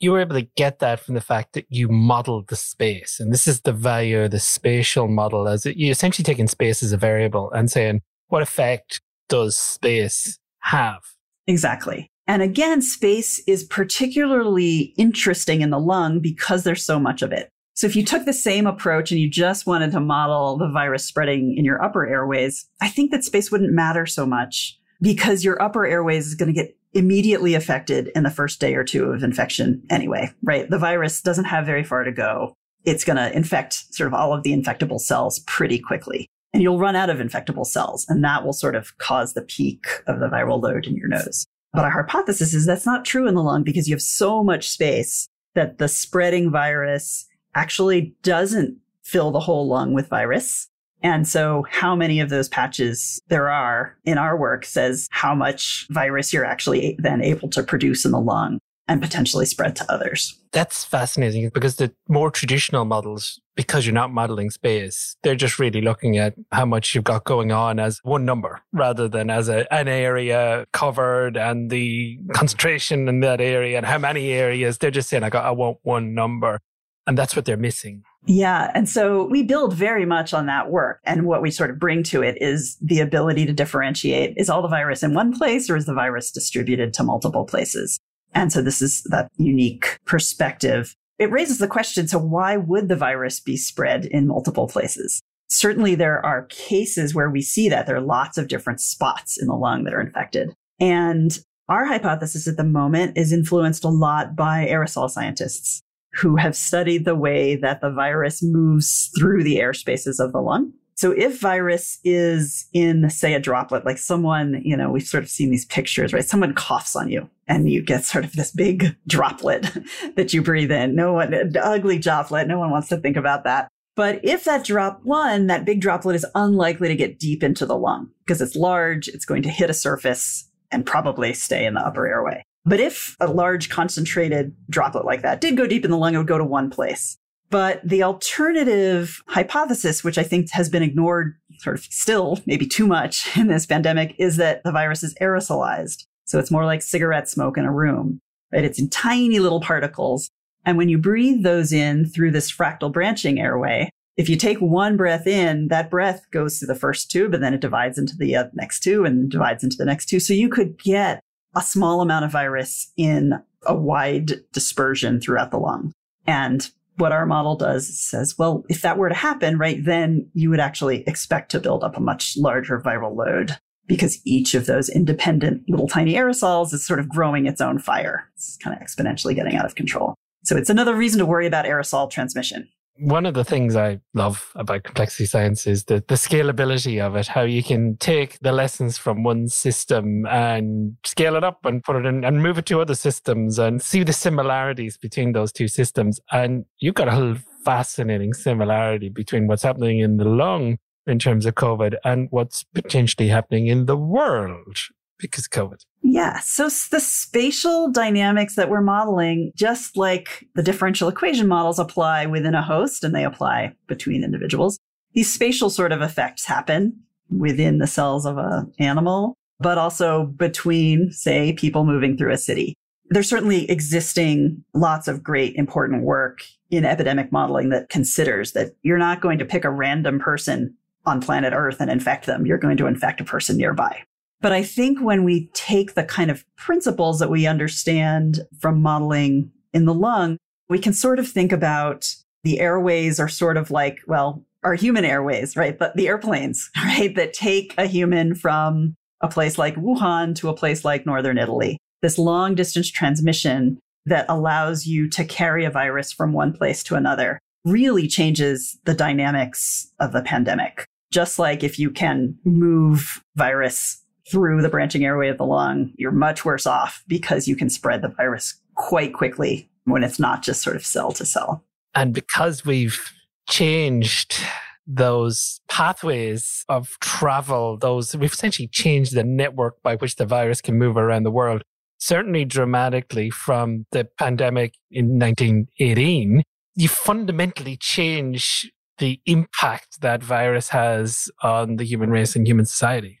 you 0.00 0.12
were 0.12 0.20
able 0.20 0.36
to 0.36 0.48
get 0.56 0.78
that 0.78 1.00
from 1.00 1.14
the 1.14 1.20
fact 1.20 1.54
that 1.54 1.66
you 1.70 1.88
modeled 1.88 2.48
the 2.48 2.56
space. 2.56 3.18
And 3.18 3.32
this 3.32 3.48
is 3.48 3.62
the 3.62 3.72
value 3.72 4.20
of 4.20 4.30
the 4.30 4.38
spatial 4.38 5.08
model 5.08 5.48
as 5.48 5.66
it, 5.66 5.76
you 5.76 5.90
essentially 5.90 6.24
taking 6.24 6.46
space 6.46 6.82
as 6.82 6.92
a 6.92 6.96
variable 6.96 7.50
and 7.50 7.70
saying, 7.70 8.02
what 8.28 8.42
effect 8.42 9.00
does 9.28 9.56
space 9.56 10.38
have? 10.60 11.00
Exactly. 11.46 12.10
And 12.28 12.42
again, 12.42 12.82
space 12.82 13.42
is 13.46 13.64
particularly 13.64 14.92
interesting 14.98 15.62
in 15.62 15.70
the 15.70 15.80
lung 15.80 16.20
because 16.20 16.62
there's 16.62 16.84
so 16.84 17.00
much 17.00 17.22
of 17.22 17.32
it. 17.32 17.48
So 17.74 17.86
if 17.86 17.96
you 17.96 18.04
took 18.04 18.26
the 18.26 18.32
same 18.32 18.66
approach 18.66 19.10
and 19.10 19.20
you 19.20 19.30
just 19.30 19.66
wanted 19.66 19.92
to 19.92 20.00
model 20.00 20.58
the 20.58 20.68
virus 20.68 21.04
spreading 21.04 21.56
in 21.56 21.64
your 21.64 21.82
upper 21.82 22.06
airways, 22.06 22.66
I 22.82 22.88
think 22.88 23.12
that 23.12 23.24
space 23.24 23.50
wouldn't 23.50 23.72
matter 23.72 24.04
so 24.04 24.26
much 24.26 24.78
because 25.00 25.44
your 25.44 25.62
upper 25.62 25.86
airways 25.86 26.26
is 26.26 26.34
going 26.34 26.52
to 26.52 26.60
get 26.60 26.76
immediately 26.92 27.54
affected 27.54 28.10
in 28.14 28.24
the 28.24 28.30
first 28.30 28.60
day 28.60 28.74
or 28.74 28.84
two 28.84 29.06
of 29.12 29.22
infection 29.22 29.82
anyway, 29.88 30.30
right? 30.42 30.68
The 30.68 30.78
virus 30.78 31.22
doesn't 31.22 31.44
have 31.44 31.64
very 31.64 31.84
far 31.84 32.04
to 32.04 32.12
go. 32.12 32.52
It's 32.84 33.04
going 33.04 33.16
to 33.16 33.34
infect 33.34 33.94
sort 33.94 34.08
of 34.08 34.14
all 34.14 34.34
of 34.34 34.42
the 34.42 34.52
infectable 34.52 35.00
cells 35.00 35.38
pretty 35.40 35.78
quickly. 35.78 36.26
And 36.52 36.62
you'll 36.62 36.78
run 36.78 36.96
out 36.96 37.10
of 37.10 37.18
infectable 37.18 37.66
cells, 37.66 38.06
and 38.08 38.24
that 38.24 38.44
will 38.44 38.54
sort 38.54 38.74
of 38.74 38.96
cause 38.98 39.34
the 39.34 39.42
peak 39.42 39.86
of 40.06 40.18
the 40.18 40.28
viral 40.28 40.62
load 40.62 40.86
in 40.86 40.96
your 40.96 41.08
nose. 41.08 41.46
But 41.72 41.84
our 41.84 41.90
hypothesis 41.90 42.54
is 42.54 42.66
that's 42.66 42.86
not 42.86 43.04
true 43.04 43.28
in 43.28 43.34
the 43.34 43.42
lung 43.42 43.62
because 43.62 43.88
you 43.88 43.94
have 43.94 44.02
so 44.02 44.42
much 44.42 44.70
space 44.70 45.28
that 45.54 45.78
the 45.78 45.88
spreading 45.88 46.50
virus 46.50 47.26
actually 47.54 48.14
doesn't 48.22 48.76
fill 49.02 49.30
the 49.30 49.40
whole 49.40 49.68
lung 49.68 49.92
with 49.92 50.08
virus. 50.08 50.68
And 51.02 51.28
so 51.28 51.64
how 51.70 51.94
many 51.94 52.20
of 52.20 52.28
those 52.28 52.48
patches 52.48 53.20
there 53.28 53.48
are 53.48 53.96
in 54.04 54.18
our 54.18 54.36
work 54.36 54.64
says 54.64 55.08
how 55.10 55.34
much 55.34 55.86
virus 55.90 56.32
you're 56.32 56.44
actually 56.44 56.96
then 56.98 57.22
able 57.22 57.48
to 57.50 57.62
produce 57.62 58.04
in 58.04 58.10
the 58.10 58.20
lung. 58.20 58.58
And 58.88 59.02
potentially 59.02 59.46
spread 59.46 59.76
to 59.76 59.92
others. 59.92 60.34
That's 60.52 60.82
fascinating 60.82 61.50
because 61.52 61.76
the 61.76 61.92
more 62.08 62.30
traditional 62.30 62.86
models, 62.86 63.38
because 63.54 63.86
you're 63.86 63.94
not 63.94 64.10
modeling 64.10 64.50
space, 64.50 65.16
they're 65.22 65.36
just 65.36 65.58
really 65.58 65.82
looking 65.82 66.16
at 66.16 66.34
how 66.52 66.64
much 66.64 66.94
you've 66.94 67.04
got 67.04 67.24
going 67.24 67.52
on 67.52 67.78
as 67.78 68.00
one 68.02 68.24
number 68.24 68.62
rather 68.72 69.06
than 69.06 69.28
as 69.28 69.48
a, 69.48 69.72
an 69.72 69.88
area 69.88 70.64
covered 70.72 71.36
and 71.36 71.70
the 71.70 72.18
concentration 72.32 73.08
in 73.08 73.20
that 73.20 73.40
area 73.40 73.76
and 73.76 73.86
how 73.86 73.98
many 73.98 74.30
areas. 74.30 74.78
They're 74.78 74.90
just 74.90 75.10
saying, 75.10 75.22
I 75.22 75.30
got, 75.30 75.44
I 75.44 75.50
want 75.50 75.78
one 75.82 76.14
number. 76.14 76.60
And 77.06 77.16
that's 77.16 77.34
what 77.34 77.46
they're 77.46 77.56
missing. 77.56 78.02
Yeah. 78.26 78.70
And 78.74 78.86
so 78.86 79.24
we 79.24 79.42
build 79.42 79.72
very 79.72 80.04
much 80.04 80.34
on 80.34 80.44
that 80.46 80.70
work. 80.70 81.00
And 81.04 81.24
what 81.24 81.40
we 81.40 81.50
sort 81.50 81.70
of 81.70 81.78
bring 81.78 82.02
to 82.04 82.22
it 82.22 82.36
is 82.42 82.76
the 82.82 83.00
ability 83.00 83.46
to 83.46 83.52
differentiate 83.54 84.34
is 84.36 84.50
all 84.50 84.60
the 84.60 84.68
virus 84.68 85.02
in 85.02 85.14
one 85.14 85.36
place 85.36 85.70
or 85.70 85.76
is 85.76 85.86
the 85.86 85.94
virus 85.94 86.30
distributed 86.30 86.92
to 86.94 87.02
multiple 87.02 87.46
places? 87.46 87.98
And 88.34 88.52
so 88.52 88.62
this 88.62 88.82
is 88.82 89.02
that 89.04 89.30
unique 89.36 89.98
perspective. 90.04 90.94
It 91.18 91.30
raises 91.30 91.58
the 91.58 91.68
question 91.68 92.06
so, 92.06 92.18
why 92.18 92.56
would 92.56 92.88
the 92.88 92.96
virus 92.96 93.40
be 93.40 93.56
spread 93.56 94.04
in 94.06 94.28
multiple 94.28 94.68
places? 94.68 95.20
Certainly, 95.50 95.94
there 95.94 96.24
are 96.24 96.46
cases 96.46 97.14
where 97.14 97.30
we 97.30 97.40
see 97.40 97.68
that. 97.68 97.86
There 97.86 97.96
are 97.96 98.02
lots 98.02 98.36
of 98.36 98.48
different 98.48 98.80
spots 98.80 99.38
in 99.40 99.48
the 99.48 99.54
lung 99.54 99.84
that 99.84 99.94
are 99.94 100.00
infected. 100.00 100.52
And 100.78 101.38
our 101.68 101.86
hypothesis 101.86 102.46
at 102.46 102.56
the 102.56 102.64
moment 102.64 103.16
is 103.16 103.32
influenced 103.32 103.84
a 103.84 103.88
lot 103.88 104.36
by 104.36 104.66
aerosol 104.66 105.10
scientists 105.10 105.82
who 106.14 106.36
have 106.36 106.56
studied 106.56 107.04
the 107.04 107.14
way 107.14 107.56
that 107.56 107.80
the 107.80 107.90
virus 107.90 108.42
moves 108.42 109.10
through 109.18 109.42
the 109.44 109.60
air 109.60 109.72
spaces 109.74 110.20
of 110.20 110.32
the 110.32 110.40
lung. 110.40 110.72
So 110.98 111.12
if 111.12 111.40
virus 111.40 112.00
is 112.02 112.66
in, 112.72 113.08
say, 113.08 113.32
a 113.34 113.38
droplet, 113.38 113.84
like 113.84 113.98
someone, 113.98 114.60
you 114.64 114.76
know, 114.76 114.90
we've 114.90 115.06
sort 115.06 115.22
of 115.22 115.30
seen 115.30 115.48
these 115.48 115.64
pictures, 115.64 116.12
right? 116.12 116.24
Someone 116.24 116.54
coughs 116.54 116.96
on 116.96 117.08
you 117.08 117.30
and 117.46 117.70
you 117.70 117.84
get 117.84 118.04
sort 118.04 118.24
of 118.24 118.32
this 118.32 118.50
big 118.50 118.96
droplet 119.06 119.70
that 120.16 120.34
you 120.34 120.42
breathe 120.42 120.72
in. 120.72 120.96
No 120.96 121.12
one, 121.12 121.56
ugly 121.56 122.00
droplet. 122.00 122.48
No 122.48 122.58
one 122.58 122.72
wants 122.72 122.88
to 122.88 122.96
think 122.96 123.16
about 123.16 123.44
that. 123.44 123.68
But 123.94 124.18
if 124.24 124.42
that 124.42 124.64
drop 124.64 124.98
one, 125.04 125.46
that 125.46 125.64
big 125.64 125.80
droplet 125.80 126.16
is 126.16 126.26
unlikely 126.34 126.88
to 126.88 126.96
get 126.96 127.20
deep 127.20 127.44
into 127.44 127.64
the 127.64 127.78
lung 127.78 128.10
because 128.26 128.42
it's 128.42 128.56
large, 128.56 129.06
it's 129.06 129.24
going 129.24 129.42
to 129.42 129.50
hit 129.50 129.70
a 129.70 129.74
surface 129.74 130.50
and 130.72 130.84
probably 130.84 131.32
stay 131.32 131.64
in 131.64 131.74
the 131.74 131.86
upper 131.86 132.08
airway. 132.08 132.42
But 132.64 132.80
if 132.80 133.16
a 133.20 133.28
large 133.28 133.70
concentrated 133.70 134.52
droplet 134.68 135.04
like 135.04 135.22
that 135.22 135.40
did 135.40 135.56
go 135.56 135.68
deep 135.68 135.84
in 135.84 135.92
the 135.92 135.96
lung, 135.96 136.16
it 136.16 136.18
would 136.18 136.26
go 136.26 136.38
to 136.38 136.44
one 136.44 136.70
place. 136.70 137.18
But 137.50 137.80
the 137.82 138.02
alternative 138.02 139.22
hypothesis, 139.26 140.04
which 140.04 140.18
I 140.18 140.22
think 140.22 140.50
has 140.52 140.68
been 140.68 140.82
ignored 140.82 141.36
sort 141.58 141.78
of 141.78 141.84
still, 141.84 142.40
maybe 142.46 142.66
too 142.66 142.86
much 142.86 143.28
in 143.36 143.48
this 143.48 143.66
pandemic, 143.66 144.14
is 144.18 144.36
that 144.36 144.62
the 144.64 144.72
virus 144.72 145.02
is 145.02 145.14
aerosolized. 145.20 146.04
So 146.24 146.38
it's 146.38 146.50
more 146.50 146.66
like 146.66 146.82
cigarette 146.82 147.28
smoke 147.28 147.56
in 147.56 147.64
a 147.64 147.72
room, 147.72 148.20
right? 148.52 148.64
It's 148.64 148.78
in 148.78 148.90
tiny 148.90 149.38
little 149.38 149.60
particles. 149.60 150.28
And 150.66 150.76
when 150.76 150.90
you 150.90 150.98
breathe 150.98 151.42
those 151.42 151.72
in 151.72 152.04
through 152.04 152.32
this 152.32 152.52
fractal 152.52 152.92
branching 152.92 153.40
airway, 153.40 153.88
if 154.18 154.28
you 154.28 154.36
take 154.36 154.58
one 154.58 154.96
breath 154.96 155.26
in, 155.26 155.68
that 155.68 155.90
breath 155.90 156.26
goes 156.32 156.58
through 156.58 156.66
the 156.66 156.74
first 156.74 157.10
tube 157.10 157.32
and 157.32 157.42
then 157.42 157.54
it 157.54 157.60
divides 157.60 157.96
into 157.96 158.16
the 158.16 158.36
uh, 158.36 158.44
next 158.52 158.80
two 158.80 159.04
and 159.04 159.30
divides 159.30 159.64
into 159.64 159.76
the 159.76 159.84
next 159.84 160.06
two. 160.06 160.20
So 160.20 160.34
you 160.34 160.48
could 160.48 160.78
get 160.82 161.20
a 161.54 161.62
small 161.62 162.00
amount 162.02 162.24
of 162.24 162.32
virus 162.32 162.92
in 162.96 163.34
a 163.64 163.74
wide 163.74 164.32
dispersion 164.52 165.20
throughout 165.20 165.50
the 165.50 165.58
lung. 165.58 165.92
And 166.26 166.68
what 166.98 167.12
our 167.12 167.26
model 167.26 167.56
does 167.56 167.88
is 167.88 168.00
says, 168.00 168.36
well, 168.38 168.64
if 168.68 168.82
that 168.82 168.98
were 168.98 169.08
to 169.08 169.14
happen, 169.14 169.58
right, 169.58 169.82
then 169.84 170.28
you 170.34 170.50
would 170.50 170.60
actually 170.60 171.02
expect 171.06 171.50
to 171.52 171.60
build 171.60 171.82
up 171.82 171.96
a 171.96 172.00
much 172.00 172.36
larger 172.36 172.80
viral 172.80 173.16
load 173.16 173.56
because 173.86 174.20
each 174.24 174.54
of 174.54 174.66
those 174.66 174.88
independent 174.88 175.62
little 175.68 175.88
tiny 175.88 176.14
aerosols 176.14 176.74
is 176.74 176.86
sort 176.86 177.00
of 177.00 177.08
growing 177.08 177.46
its 177.46 177.60
own 177.60 177.78
fire. 177.78 178.28
It's 178.34 178.56
kind 178.58 178.76
of 178.76 178.86
exponentially 178.86 179.34
getting 179.34 179.56
out 179.56 179.64
of 179.64 179.74
control. 179.74 180.14
So 180.44 180.56
it's 180.56 180.70
another 180.70 180.94
reason 180.94 181.18
to 181.18 181.26
worry 181.26 181.46
about 181.46 181.64
aerosol 181.64 182.10
transmission 182.10 182.68
one 182.98 183.26
of 183.26 183.34
the 183.34 183.44
things 183.44 183.76
I 183.76 184.00
love 184.14 184.50
about 184.54 184.84
complexity 184.84 185.26
science 185.26 185.66
is 185.66 185.84
the, 185.84 186.02
the 186.08 186.14
scalability 186.14 187.00
of 187.00 187.14
it, 187.16 187.28
how 187.28 187.42
you 187.42 187.62
can 187.62 187.96
take 187.98 188.38
the 188.40 188.52
lessons 188.52 188.98
from 188.98 189.22
one 189.22 189.48
system 189.48 190.26
and 190.26 190.96
scale 191.04 191.36
it 191.36 191.44
up 191.44 191.64
and 191.64 191.82
put 191.82 191.96
it 191.96 192.06
in 192.06 192.24
and 192.24 192.42
move 192.42 192.58
it 192.58 192.66
to 192.66 192.80
other 192.80 192.94
systems 192.94 193.58
and 193.58 193.80
see 193.82 194.02
the 194.02 194.12
similarities 194.12 194.96
between 194.96 195.32
those 195.32 195.52
two 195.52 195.68
systems. 195.68 196.20
And 196.32 196.64
you've 196.80 196.94
got 196.94 197.08
a 197.08 197.12
whole 197.12 197.36
fascinating 197.64 198.34
similarity 198.34 199.08
between 199.08 199.46
what's 199.46 199.62
happening 199.62 200.00
in 200.00 200.16
the 200.16 200.24
lung 200.24 200.78
in 201.06 201.18
terms 201.18 201.46
of 201.46 201.54
COVID 201.54 201.94
and 202.04 202.28
what's 202.30 202.64
potentially 202.74 203.28
happening 203.28 203.66
in 203.68 203.86
the 203.86 203.96
world 203.96 204.76
because 205.18 205.48
COVID. 205.48 205.84
Yeah. 206.02 206.38
So 206.40 206.64
the 206.64 207.00
spatial 207.00 207.90
dynamics 207.90 208.54
that 208.56 208.70
we're 208.70 208.80
modeling, 208.80 209.52
just 209.54 209.96
like 209.96 210.46
the 210.54 210.62
differential 210.62 211.08
equation 211.08 211.48
models 211.48 211.78
apply 211.78 212.26
within 212.26 212.54
a 212.54 212.62
host 212.62 213.04
and 213.04 213.14
they 213.14 213.24
apply 213.24 213.74
between 213.86 214.24
individuals, 214.24 214.78
these 215.12 215.32
spatial 215.32 215.70
sort 215.70 215.92
of 215.92 216.00
effects 216.00 216.44
happen 216.44 216.98
within 217.30 217.78
the 217.78 217.86
cells 217.86 218.24
of 218.24 218.38
an 218.38 218.72
animal, 218.78 219.36
but 219.60 219.76
also 219.76 220.26
between, 220.36 221.10
say, 221.10 221.52
people 221.52 221.84
moving 221.84 222.16
through 222.16 222.32
a 222.32 222.38
city. 222.38 222.74
There's 223.10 223.28
certainly 223.28 223.70
existing 223.70 224.62
lots 224.74 225.08
of 225.08 225.22
great 225.22 225.56
important 225.56 226.04
work 226.04 226.42
in 226.70 226.84
epidemic 226.84 227.32
modeling 227.32 227.70
that 227.70 227.88
considers 227.88 228.52
that 228.52 228.72
you're 228.82 228.98
not 228.98 229.20
going 229.20 229.38
to 229.38 229.44
pick 229.44 229.64
a 229.64 229.70
random 229.70 230.18
person 230.18 230.74
on 231.06 231.20
planet 231.20 231.54
Earth 231.54 231.80
and 231.80 231.90
infect 231.90 232.26
them. 232.26 232.44
You're 232.44 232.58
going 232.58 232.76
to 232.76 232.86
infect 232.86 233.20
a 233.20 233.24
person 233.24 233.56
nearby. 233.56 234.02
But 234.40 234.52
I 234.52 234.62
think 234.62 235.00
when 235.00 235.24
we 235.24 235.50
take 235.52 235.94
the 235.94 236.04
kind 236.04 236.30
of 236.30 236.44
principles 236.56 237.18
that 237.18 237.30
we 237.30 237.46
understand 237.46 238.40
from 238.60 238.80
modeling 238.80 239.50
in 239.72 239.84
the 239.84 239.94
lung, 239.94 240.38
we 240.68 240.78
can 240.78 240.92
sort 240.92 241.18
of 241.18 241.28
think 241.28 241.50
about 241.50 242.14
the 242.44 242.60
airways 242.60 243.18
are 243.18 243.28
sort 243.28 243.56
of 243.56 243.70
like, 243.70 243.98
well, 244.06 244.44
our 244.62 244.74
human 244.74 245.04
airways, 245.04 245.56
right? 245.56 245.78
But 245.78 245.96
the 245.96 246.08
airplanes, 246.08 246.70
right? 246.76 247.14
That 247.14 247.32
take 247.32 247.74
a 247.78 247.86
human 247.86 248.34
from 248.34 248.94
a 249.20 249.28
place 249.28 249.58
like 249.58 249.74
Wuhan 249.74 250.34
to 250.36 250.48
a 250.48 250.54
place 250.54 250.84
like 250.84 251.06
Northern 251.06 251.38
Italy. 251.38 251.78
This 252.02 252.18
long 252.18 252.54
distance 252.54 252.88
transmission 252.88 253.78
that 254.06 254.26
allows 254.28 254.86
you 254.86 255.08
to 255.10 255.24
carry 255.24 255.64
a 255.64 255.70
virus 255.70 256.12
from 256.12 256.32
one 256.32 256.52
place 256.52 256.82
to 256.84 256.94
another 256.94 257.40
really 257.64 258.06
changes 258.06 258.78
the 258.84 258.94
dynamics 258.94 259.92
of 259.98 260.12
the 260.12 260.22
pandemic. 260.22 260.86
Just 261.10 261.38
like 261.38 261.64
if 261.64 261.78
you 261.78 261.90
can 261.90 262.38
move 262.44 263.22
virus 263.34 264.04
through 264.30 264.62
the 264.62 264.68
branching 264.68 265.04
airway 265.04 265.28
of 265.28 265.38
the 265.38 265.46
lung, 265.46 265.92
you're 265.96 266.12
much 266.12 266.44
worse 266.44 266.66
off 266.66 267.02
because 267.06 267.48
you 267.48 267.56
can 267.56 267.70
spread 267.70 268.02
the 268.02 268.08
virus 268.08 268.60
quite 268.74 269.14
quickly 269.14 269.70
when 269.84 270.04
it's 270.04 270.18
not 270.18 270.42
just 270.42 270.62
sort 270.62 270.76
of 270.76 270.84
cell 270.84 271.12
to 271.12 271.24
cell. 271.24 271.64
And 271.94 272.12
because 272.12 272.64
we've 272.64 273.12
changed 273.48 274.40
those 274.86 275.60
pathways 275.68 276.64
of 276.68 276.96
travel, 277.00 277.76
those 277.76 278.16
we've 278.16 278.32
essentially 278.32 278.68
changed 278.68 279.14
the 279.14 279.24
network 279.24 279.82
by 279.82 279.96
which 279.96 280.16
the 280.16 280.26
virus 280.26 280.60
can 280.60 280.78
move 280.78 280.96
around 280.96 281.24
the 281.24 281.30
world, 281.30 281.62
certainly 281.98 282.44
dramatically 282.44 283.30
from 283.30 283.86
the 283.92 284.08
pandemic 284.18 284.74
in 284.90 285.18
1918, 285.18 286.42
you 286.74 286.88
fundamentally 286.88 287.76
change 287.76 288.70
the 288.98 289.20
impact 289.26 290.00
that 290.00 290.22
virus 290.22 290.70
has 290.70 291.28
on 291.42 291.76
the 291.76 291.84
human 291.84 292.10
race 292.10 292.34
and 292.34 292.46
human 292.46 292.66
society. 292.66 293.20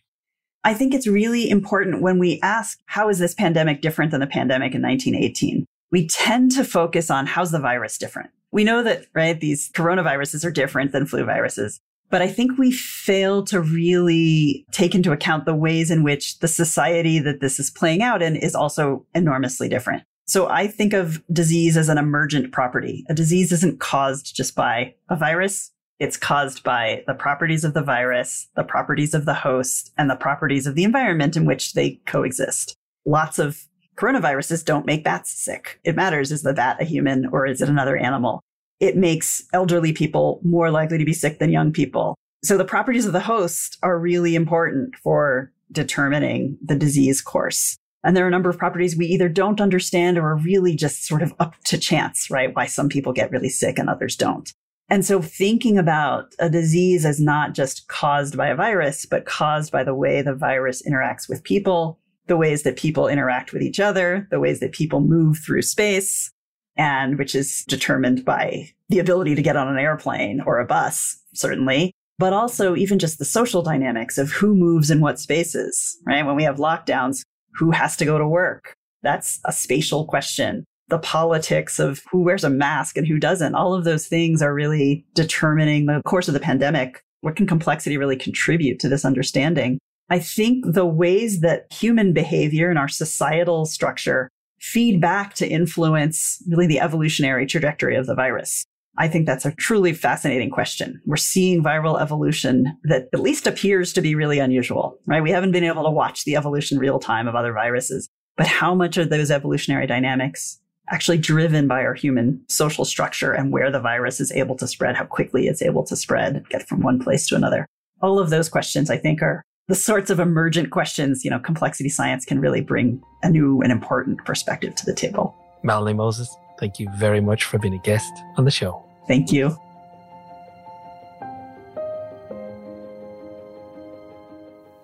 I 0.64 0.74
think 0.74 0.92
it's 0.94 1.06
really 1.06 1.48
important 1.48 2.02
when 2.02 2.18
we 2.18 2.40
ask, 2.42 2.78
how 2.86 3.08
is 3.08 3.18
this 3.18 3.34
pandemic 3.34 3.80
different 3.80 4.10
than 4.10 4.20
the 4.20 4.26
pandemic 4.26 4.74
in 4.74 4.82
1918? 4.82 5.64
We 5.90 6.06
tend 6.06 6.52
to 6.52 6.64
focus 6.64 7.10
on 7.10 7.26
how's 7.26 7.50
the 7.50 7.60
virus 7.60 7.96
different. 7.96 8.30
We 8.50 8.64
know 8.64 8.82
that, 8.82 9.06
right, 9.14 9.38
these 9.38 9.70
coronaviruses 9.72 10.44
are 10.44 10.50
different 10.50 10.92
than 10.92 11.06
flu 11.06 11.24
viruses. 11.24 11.80
But 12.10 12.22
I 12.22 12.28
think 12.28 12.58
we 12.58 12.72
fail 12.72 13.42
to 13.44 13.60
really 13.60 14.64
take 14.72 14.94
into 14.94 15.12
account 15.12 15.44
the 15.44 15.54
ways 15.54 15.90
in 15.90 16.02
which 16.02 16.38
the 16.38 16.48
society 16.48 17.18
that 17.18 17.40
this 17.40 17.58
is 17.58 17.70
playing 17.70 18.02
out 18.02 18.22
in 18.22 18.34
is 18.34 18.54
also 18.54 19.04
enormously 19.14 19.68
different. 19.68 20.04
So 20.26 20.48
I 20.48 20.66
think 20.66 20.92
of 20.92 21.22
disease 21.32 21.76
as 21.76 21.88
an 21.88 21.98
emergent 21.98 22.52
property. 22.52 23.04
A 23.08 23.14
disease 23.14 23.52
isn't 23.52 23.80
caused 23.80 24.34
just 24.34 24.54
by 24.54 24.94
a 25.08 25.16
virus. 25.16 25.70
It's 25.98 26.16
caused 26.16 26.62
by 26.62 27.02
the 27.06 27.14
properties 27.14 27.64
of 27.64 27.74
the 27.74 27.82
virus, 27.82 28.48
the 28.54 28.62
properties 28.62 29.14
of 29.14 29.24
the 29.24 29.34
host, 29.34 29.92
and 29.98 30.08
the 30.08 30.16
properties 30.16 30.66
of 30.66 30.76
the 30.76 30.84
environment 30.84 31.36
in 31.36 31.44
which 31.44 31.72
they 31.72 32.00
coexist. 32.06 32.74
Lots 33.04 33.38
of 33.38 33.66
coronaviruses 33.96 34.64
don't 34.64 34.86
make 34.86 35.02
bats 35.02 35.32
sick. 35.32 35.80
It 35.82 35.96
matters 35.96 36.30
is 36.30 36.42
the 36.42 36.54
bat 36.54 36.80
a 36.80 36.84
human 36.84 37.26
or 37.32 37.46
is 37.46 37.60
it 37.60 37.68
another 37.68 37.96
animal? 37.96 38.40
It 38.78 38.96
makes 38.96 39.44
elderly 39.52 39.92
people 39.92 40.40
more 40.44 40.70
likely 40.70 40.98
to 40.98 41.04
be 41.04 41.12
sick 41.12 41.40
than 41.40 41.50
young 41.50 41.72
people. 41.72 42.14
So 42.44 42.56
the 42.56 42.64
properties 42.64 43.06
of 43.06 43.12
the 43.12 43.18
host 43.18 43.76
are 43.82 43.98
really 43.98 44.36
important 44.36 44.94
for 45.02 45.52
determining 45.72 46.56
the 46.64 46.76
disease 46.76 47.20
course. 47.20 47.76
And 48.04 48.16
there 48.16 48.24
are 48.24 48.28
a 48.28 48.30
number 48.30 48.48
of 48.48 48.56
properties 48.56 48.96
we 48.96 49.06
either 49.06 49.28
don't 49.28 49.60
understand 49.60 50.16
or 50.16 50.28
are 50.28 50.36
really 50.36 50.76
just 50.76 51.04
sort 51.04 51.22
of 51.22 51.34
up 51.40 51.56
to 51.64 51.76
chance, 51.76 52.30
right? 52.30 52.54
Why 52.54 52.66
some 52.66 52.88
people 52.88 53.12
get 53.12 53.32
really 53.32 53.48
sick 53.48 53.80
and 53.80 53.90
others 53.90 54.14
don't. 54.14 54.52
And 54.90 55.04
so 55.04 55.20
thinking 55.20 55.76
about 55.76 56.34
a 56.38 56.48
disease 56.48 57.04
as 57.04 57.20
not 57.20 57.54
just 57.54 57.88
caused 57.88 58.36
by 58.36 58.48
a 58.48 58.56
virus, 58.56 59.04
but 59.04 59.26
caused 59.26 59.70
by 59.70 59.84
the 59.84 59.94
way 59.94 60.22
the 60.22 60.34
virus 60.34 60.82
interacts 60.82 61.28
with 61.28 61.42
people 61.42 61.98
the 62.28 62.36
ways 62.36 62.62
that 62.62 62.76
people 62.76 63.08
interact 63.08 63.52
with 63.52 63.62
each 63.62 63.80
other, 63.80 64.28
the 64.30 64.38
ways 64.38 64.60
that 64.60 64.72
people 64.72 65.00
move 65.00 65.38
through 65.38 65.62
space, 65.62 66.30
and 66.76 67.18
which 67.18 67.34
is 67.34 67.64
determined 67.66 68.24
by 68.24 68.70
the 68.88 69.00
ability 69.00 69.34
to 69.34 69.42
get 69.42 69.56
on 69.56 69.68
an 69.68 69.78
airplane 69.78 70.40
or 70.46 70.60
a 70.60 70.66
bus, 70.66 71.20
certainly, 71.34 71.92
but 72.18 72.32
also 72.32 72.76
even 72.76 72.98
just 72.98 73.18
the 73.18 73.24
social 73.24 73.62
dynamics 73.62 74.16
of 74.18 74.30
who 74.30 74.54
moves 74.54 74.90
in 74.90 75.00
what 75.00 75.18
spaces, 75.18 75.98
right? 76.06 76.24
When 76.24 76.36
we 76.36 76.44
have 76.44 76.56
lockdowns, 76.56 77.22
who 77.54 77.72
has 77.72 77.96
to 77.96 78.04
go 78.04 78.18
to 78.18 78.28
work? 78.28 78.74
That's 79.02 79.40
a 79.44 79.52
spatial 79.52 80.04
question. 80.04 80.64
The 80.88 80.98
politics 80.98 81.78
of 81.78 82.02
who 82.10 82.22
wears 82.22 82.44
a 82.44 82.50
mask 82.50 82.96
and 82.96 83.06
who 83.06 83.18
doesn't, 83.18 83.54
all 83.54 83.74
of 83.74 83.84
those 83.84 84.06
things 84.06 84.40
are 84.40 84.54
really 84.54 85.04
determining 85.14 85.86
the 85.86 86.02
course 86.04 86.28
of 86.28 86.34
the 86.34 86.40
pandemic. 86.40 87.02
What 87.20 87.36
can 87.36 87.46
complexity 87.46 87.96
really 87.98 88.16
contribute 88.16 88.78
to 88.80 88.88
this 88.88 89.04
understanding? 89.04 89.78
I 90.10 90.18
think 90.18 90.64
the 90.66 90.86
ways 90.86 91.40
that 91.40 91.70
human 91.70 92.12
behavior 92.12 92.70
and 92.70 92.78
our 92.78 92.88
societal 92.88 93.66
structure 93.66 94.30
feed 94.60 95.00
back 95.00 95.34
to 95.34 95.46
influence 95.46 96.42
really 96.48 96.66
the 96.66 96.80
evolutionary 96.80 97.46
trajectory 97.46 97.96
of 97.96 98.06
the 98.06 98.14
virus. 98.14 98.64
I 98.96 99.06
think 99.06 99.26
that's 99.26 99.44
a 99.44 99.52
truly 99.52 99.92
fascinating 99.92 100.50
question. 100.50 101.00
We're 101.06 101.16
seeing 101.16 101.62
viral 101.62 102.00
evolution 102.00 102.76
that 102.84 103.08
at 103.12 103.20
least 103.20 103.46
appears 103.46 103.92
to 103.92 104.00
be 104.00 104.16
really 104.16 104.40
unusual, 104.40 104.98
right? 105.06 105.22
We 105.22 105.30
haven't 105.30 105.52
been 105.52 105.62
able 105.62 105.84
to 105.84 105.90
watch 105.90 106.24
the 106.24 106.34
evolution 106.34 106.78
real 106.78 106.98
time 106.98 107.28
of 107.28 107.36
other 107.36 107.52
viruses, 107.52 108.08
but 108.36 108.48
how 108.48 108.74
much 108.74 108.98
are 108.98 109.04
those 109.04 109.30
evolutionary 109.30 109.86
dynamics 109.86 110.58
actually 110.90 111.18
driven 111.18 111.68
by 111.68 111.84
our 111.84 111.94
human 111.94 112.40
social 112.48 112.84
structure 112.84 113.32
and 113.32 113.52
where 113.52 113.70
the 113.70 113.80
virus 113.80 114.20
is 114.20 114.32
able 114.32 114.56
to 114.56 114.66
spread, 114.66 114.96
how 114.96 115.04
quickly 115.04 115.46
it's 115.46 115.62
able 115.62 115.84
to 115.84 115.96
spread, 115.96 116.48
get 116.48 116.66
from 116.68 116.80
one 116.80 116.98
place 116.98 117.26
to 117.28 117.36
another? 117.36 117.66
All 118.00 118.18
of 118.18 118.30
those 118.30 118.48
questions, 118.48 118.90
I 118.90 118.96
think, 118.96 119.22
are 119.22 119.42
the 119.68 119.74
sorts 119.74 120.08
of 120.10 120.18
emergent 120.18 120.70
questions, 120.70 121.24
you 121.24 121.30
know, 121.30 121.38
complexity 121.38 121.90
science 121.90 122.24
can 122.24 122.40
really 122.40 122.62
bring 122.62 123.02
a 123.22 123.28
new 123.28 123.60
and 123.60 123.70
important 123.70 124.24
perspective 124.24 124.74
to 124.76 124.86
the 124.86 124.94
table. 124.94 125.34
Melanie 125.62 125.92
Moses, 125.92 126.34
thank 126.58 126.78
you 126.78 126.88
very 126.96 127.20
much 127.20 127.44
for 127.44 127.58
being 127.58 127.74
a 127.74 127.78
guest 127.78 128.12
on 128.36 128.44
the 128.44 128.50
show. 128.50 128.82
Thank 129.06 129.30
you. 129.30 129.56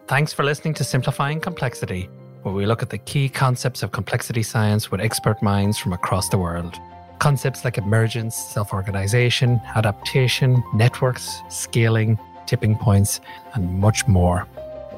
Thanks 0.07 0.35
for 0.35 0.45
listening 0.45 0.75
to 0.75 0.85
Simplifying 0.85 1.41
Complexity, 1.41 2.11
where 2.45 2.55
we 2.55 2.67
look 2.67 2.83
at 2.83 2.91
the 2.91 2.99
key 2.99 3.29
concepts 3.29 3.83
of 3.83 3.93
complexity 3.93 4.43
science 4.43 4.91
with 4.91 5.01
expert 5.01 5.43
minds 5.43 5.79
from 5.79 5.93
across 5.93 6.29
the 6.29 6.39
world. 6.39 6.79
Concepts 7.19 7.65
like 7.65 7.79
emergence, 7.79 8.37
self 8.37 8.73
organization, 8.73 9.61
adaptation, 9.75 10.63
networks, 10.75 11.41
scaling, 11.49 12.19
tipping 12.47 12.77
points, 12.77 13.21
and 13.55 13.79
much 13.81 14.07
more. 14.07 14.47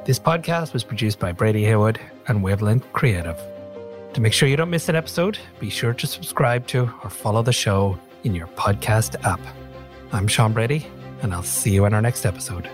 This 0.05 0.19
podcast 0.19 0.73
was 0.73 0.83
produced 0.83 1.19
by 1.21 1.33
Brady 1.33 1.63
Heywood 1.63 1.99
and 2.27 2.43
Wavelength 2.43 2.93
Creative. 2.93 3.41
To 4.15 4.21
make 4.21 4.33
sure 4.33 4.49
you 4.49 4.57
don't 4.57 4.71
miss 4.71 4.89
an 4.89 4.97
episode, 4.97 5.39
be 5.61 5.71
sure 5.71 5.93
to 5.95 6.07
subscribe 6.07 6.67
to 6.69 6.91
or 7.05 7.11
follow 7.11 7.43
the 7.43 7.53
show 7.53 7.99
in 8.25 8.35
your 8.35 8.49
podcast 8.49 9.23
app. 9.25 9.41
I'm 10.13 10.27
Sean 10.27 10.53
Brady, 10.53 10.87
and 11.23 11.33
I'll 11.33 11.43
see 11.43 11.71
you 11.71 11.85
in 11.85 11.95
our 11.95 12.03
next 12.03 12.27
episode. 12.27 12.69